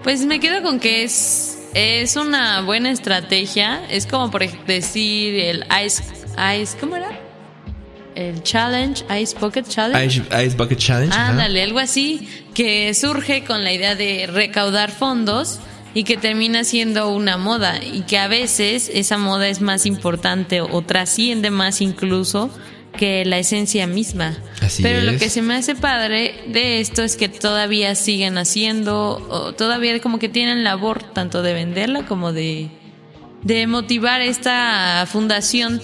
Pues 0.02 0.24
me 0.24 0.40
quedo 0.40 0.62
con 0.62 0.78
que 0.80 1.04
es, 1.04 1.55
es 1.76 2.16
una 2.16 2.62
buena 2.62 2.90
estrategia. 2.90 3.82
Es 3.90 4.06
como 4.06 4.30
por 4.30 4.48
decir 4.64 5.34
el 5.34 5.64
Ice, 5.84 6.02
Ice, 6.58 6.76
¿cómo 6.80 6.96
era? 6.96 7.20
El 8.14 8.42
Challenge, 8.42 9.04
Ice 9.20 9.36
Pocket 9.38 9.64
Challenge. 9.64 10.06
Ice, 10.06 10.46
Ice 10.46 10.56
Bucket 10.56 10.78
Challenge. 10.78 11.14
algo 11.60 11.78
así, 11.78 12.26
que 12.54 12.94
surge 12.94 13.44
con 13.44 13.62
la 13.62 13.74
idea 13.74 13.94
de 13.94 14.26
recaudar 14.26 14.90
fondos 14.90 15.58
y 15.92 16.04
que 16.04 16.16
termina 16.16 16.64
siendo 16.64 17.10
una 17.10 17.36
moda 17.36 17.78
y 17.84 18.02
que 18.02 18.18
a 18.18 18.26
veces 18.26 18.90
esa 18.92 19.18
moda 19.18 19.48
es 19.48 19.60
más 19.60 19.84
importante 19.84 20.62
o 20.62 20.80
trasciende 20.80 21.50
más 21.50 21.82
incluso 21.82 22.50
que 22.96 23.24
la 23.24 23.38
esencia 23.38 23.86
misma. 23.86 24.36
Así 24.60 24.82
Pero 24.82 25.00
lo 25.00 25.18
que 25.18 25.30
se 25.30 25.42
me 25.42 25.54
hace 25.54 25.74
padre 25.74 26.34
de 26.48 26.80
esto 26.80 27.02
es 27.02 27.16
que 27.16 27.28
todavía 27.28 27.94
siguen 27.94 28.38
haciendo, 28.38 29.26
o 29.28 29.52
todavía 29.52 30.00
como 30.00 30.18
que 30.18 30.28
tienen 30.28 30.64
labor 30.64 31.02
tanto 31.02 31.42
de 31.42 31.54
venderla 31.54 32.06
como 32.06 32.32
de, 32.32 32.70
de 33.42 33.66
motivar 33.66 34.20
esta 34.20 35.06
fundación 35.10 35.80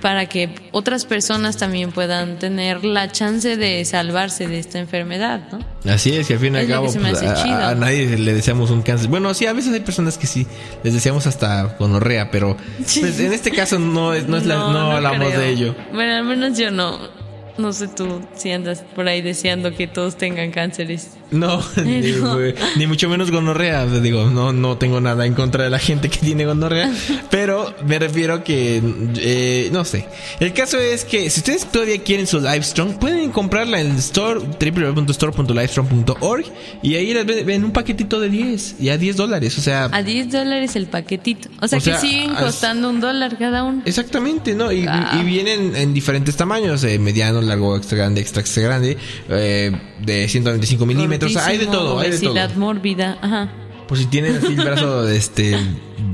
para 0.00 0.26
que 0.26 0.50
otras 0.72 1.04
personas 1.04 1.56
también 1.56 1.92
puedan 1.92 2.38
tener 2.38 2.84
la 2.84 3.10
chance 3.10 3.56
de 3.56 3.84
salvarse 3.84 4.46
de 4.46 4.58
esta 4.58 4.78
enfermedad, 4.78 5.40
¿no? 5.52 5.92
Así 5.92 6.14
es, 6.14 6.26
que 6.26 6.34
al 6.34 6.40
fin 6.40 6.54
y 6.54 6.58
al 6.58 6.68
cabo 6.68 6.86
pues, 6.86 7.22
a, 7.22 7.74
nadie 7.74 8.18
le 8.18 8.34
deseamos 8.34 8.70
un 8.70 8.82
cáncer. 8.82 9.08
Bueno, 9.08 9.32
sí, 9.34 9.46
a 9.46 9.52
veces 9.52 9.72
hay 9.72 9.80
personas 9.80 10.18
que 10.18 10.26
sí 10.26 10.46
les 10.82 10.94
deseamos 10.94 11.26
hasta 11.26 11.76
gonorrea, 11.78 12.30
pero 12.30 12.56
pues, 12.78 13.20
en 13.20 13.32
este 13.32 13.50
caso 13.50 13.78
no 13.78 14.14
es, 14.14 14.28
no 14.28 14.36
es 14.36 14.46
la, 14.46 14.56
no, 14.72 14.92
hablamos 14.92 15.28
creo. 15.28 15.40
de 15.40 15.48
ello. 15.48 15.74
Bueno, 15.92 16.16
al 16.16 16.24
menos 16.24 16.58
yo 16.58 16.70
no. 16.70 17.15
No 17.58 17.72
sé 17.72 17.88
tú 17.88 18.20
si 18.36 18.50
andas 18.50 18.84
por 18.94 19.08
ahí 19.08 19.22
deseando 19.22 19.74
que 19.74 19.86
todos 19.86 20.16
tengan 20.16 20.50
cánceres. 20.50 21.10
No, 21.30 21.60
ni, 21.84 22.02
Pero- 22.02 22.38
ni 22.76 22.86
mucho 22.86 23.08
menos 23.08 23.30
gonorrea. 23.30 23.86
Digo, 23.86 24.30
no, 24.30 24.52
no 24.52 24.76
tengo 24.78 25.00
nada 25.00 25.26
en 25.26 25.34
contra 25.34 25.64
de 25.64 25.70
la 25.70 25.78
gente 25.78 26.08
que 26.08 26.18
tiene 26.18 26.44
gonorrea, 26.44 26.90
pero 27.30 27.74
me 27.86 27.98
refiero 27.98 28.34
a 28.34 28.44
que, 28.44 28.80
eh, 29.18 29.68
no 29.72 29.84
sé. 29.84 30.06
El 30.38 30.52
caso 30.52 30.78
es 30.78 31.04
que 31.04 31.28
si 31.30 31.40
ustedes 31.40 31.66
todavía 31.66 31.98
quieren 32.02 32.26
su 32.26 32.40
Livestrong, 32.40 32.98
pueden 32.98 33.30
comprarla 33.32 33.80
en 33.80 33.92
el 33.92 33.96
store, 33.98 34.40
www.store.livestrong.org, 34.40 36.44
y 36.82 36.94
ahí 36.94 37.12
las 37.14 37.26
ven, 37.26 37.64
un 37.64 37.72
paquetito 37.72 38.20
de 38.20 38.28
10, 38.28 38.76
y 38.80 38.88
a 38.90 38.98
10 38.98 39.16
dólares, 39.16 39.58
o 39.58 39.60
sea... 39.60 39.88
A 39.92 40.02
10 40.02 40.30
dólares 40.30 40.76
el 40.76 40.86
paquetito. 40.86 41.48
O 41.60 41.68
sea 41.68 41.78
O 41.78 41.80
sea, 41.80 41.94
que 41.94 42.00
siguen 42.00 42.30
as- 42.32 42.42
costando 42.44 42.90
un 42.90 43.00
dólar 43.00 43.36
cada 43.38 43.64
uno. 43.64 43.82
Exactamente, 43.84 44.54
¿no? 44.54 44.70
Y, 44.72 44.86
y 44.86 45.22
vienen 45.24 45.74
en 45.76 45.94
diferentes 45.94 46.36
tamaños, 46.36 46.84
eh, 46.84 46.98
mediano, 46.98 47.40
largo, 47.46 47.76
extra 47.76 47.98
grande, 47.98 48.20
extra, 48.20 48.40
extra 48.40 48.62
grande, 48.62 48.96
eh, 49.28 49.72
de 50.00 50.28
125 50.28 50.86
milímetros, 50.86 51.30
o 51.32 51.38
sea, 51.38 51.46
hay 51.46 51.58
de 51.58 51.66
todo, 51.66 51.98
hay 51.98 52.10
de 52.10 52.18
todo. 52.18 52.36
Mórbida. 52.56 53.18
Ajá. 53.22 53.50
Pues 53.88 54.00
si 54.00 54.06
tienen 54.06 54.36
así 54.36 54.48
el 54.48 54.56
brazo 54.56 55.04
de 55.04 55.16
este 55.16 55.56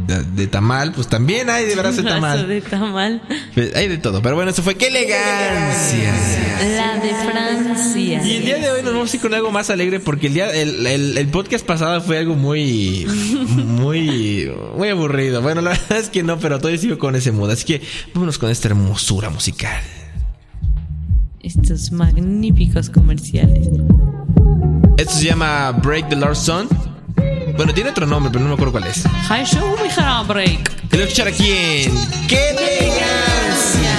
de, 0.06 0.22
de 0.34 0.46
tamal, 0.46 0.92
pues 0.92 1.08
también 1.08 1.48
hay 1.48 1.64
de 1.64 1.74
brazo 1.74 2.02
de 2.02 2.08
tamal. 2.10 2.46
de 2.46 2.60
tamal. 2.60 3.22
Pues, 3.54 3.74
hay 3.74 3.88
de 3.88 3.96
todo. 3.98 4.20
Pero 4.20 4.34
bueno, 4.34 4.50
eso 4.50 4.62
fue 4.62 4.74
qué 4.74 4.88
elegancia. 4.88 6.14
La 6.76 6.98
de 6.98 7.14
Francia. 7.30 8.22
Y 8.24 8.36
el 8.36 8.44
día 8.44 8.58
de 8.58 8.70
hoy 8.70 8.82
nos 8.82 8.92
vamos 8.92 9.12
a 9.12 9.16
ir 9.16 9.22
con 9.22 9.32
algo 9.32 9.50
más 9.50 9.70
alegre 9.70 10.00
porque 10.00 10.26
el 10.26 10.34
día 10.34 10.50
el, 10.50 10.86
el, 10.86 11.16
el 11.16 11.28
podcast 11.28 11.64
pasado 11.64 12.02
fue 12.02 12.18
algo 12.18 12.34
muy 12.34 13.06
muy 13.06 14.52
muy 14.76 14.88
aburrido. 14.88 15.40
Bueno, 15.40 15.62
la 15.62 15.70
verdad 15.70 15.98
es 15.98 16.10
que 16.10 16.22
no, 16.22 16.38
pero 16.38 16.58
todavía 16.58 16.78
sigo 16.78 16.98
con 16.98 17.16
ese 17.16 17.32
mood. 17.32 17.50
Así 17.50 17.64
que 17.64 17.80
vámonos 18.12 18.38
con 18.38 18.50
esta 18.50 18.68
hermosura 18.68 19.30
musical. 19.30 19.82
Estos 21.42 21.90
magníficos 21.90 22.88
comerciales. 22.88 23.66
Esto 24.96 25.12
se 25.12 25.24
llama 25.24 25.72
Break 25.72 26.08
the 26.08 26.16
Lord 26.16 26.36
Son. 26.36 26.68
Bueno, 27.56 27.74
tiene 27.74 27.90
otro 27.90 28.06
nombre, 28.06 28.30
pero 28.30 28.44
no 28.44 28.48
me 28.50 28.54
acuerdo 28.54 28.72
cuál 28.72 28.84
es. 28.84 29.02
High 29.28 29.44
Show 29.44 29.76
mi 29.82 29.88
break. 30.28 30.88
Te 30.88 30.96
lo 30.96 31.02
escuchar 31.04 31.26
aquí 31.28 31.50
en 31.50 31.92
¡Qué 32.28 32.50
elegancia! 32.50 33.98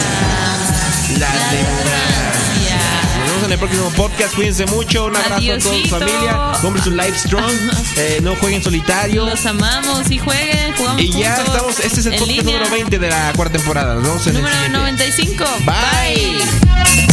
La 1.20 1.28
de 1.28 1.66
Francia. 1.84 2.80
Nos 3.20 3.28
vemos 3.28 3.44
en 3.46 3.52
el 3.52 3.60
próximo 3.60 3.90
podcast. 3.90 4.36
Cuídense 4.36 4.66
mucho. 4.68 5.06
Un 5.08 5.18
abrazo 5.18 5.36
a 5.36 5.58
toda 5.60 5.60
su 5.60 5.90
familia. 5.90 6.52
Compren 6.62 6.84
su 6.84 6.92
live 6.92 7.18
strong. 7.18 7.52
Eh, 7.98 8.20
no 8.24 8.36
jueguen 8.38 8.64
solitario. 8.64 9.24
Los 9.28 9.46
amamos 9.46 10.10
y 10.10 10.18
jueguen, 10.18 10.74
jugamos 10.76 11.00
Y 11.00 11.12
ya 11.12 11.36
juntos, 11.36 11.54
estamos. 11.54 11.80
Este 11.82 12.00
es 12.00 12.06
el 12.08 12.14
podcast 12.14 12.32
línea. 12.32 12.54
número 12.58 12.72
20 12.72 13.00
de 13.00 13.10
la 13.10 13.34
cuarta 13.36 13.58
temporada. 13.58 13.94
Nos 13.96 14.04
vemos 14.04 14.28
en 14.28 14.34
Número 14.34 14.56
el 14.56 14.96
siguiente. 14.96 15.44
95. 15.44 15.46
Bye. 15.66 17.13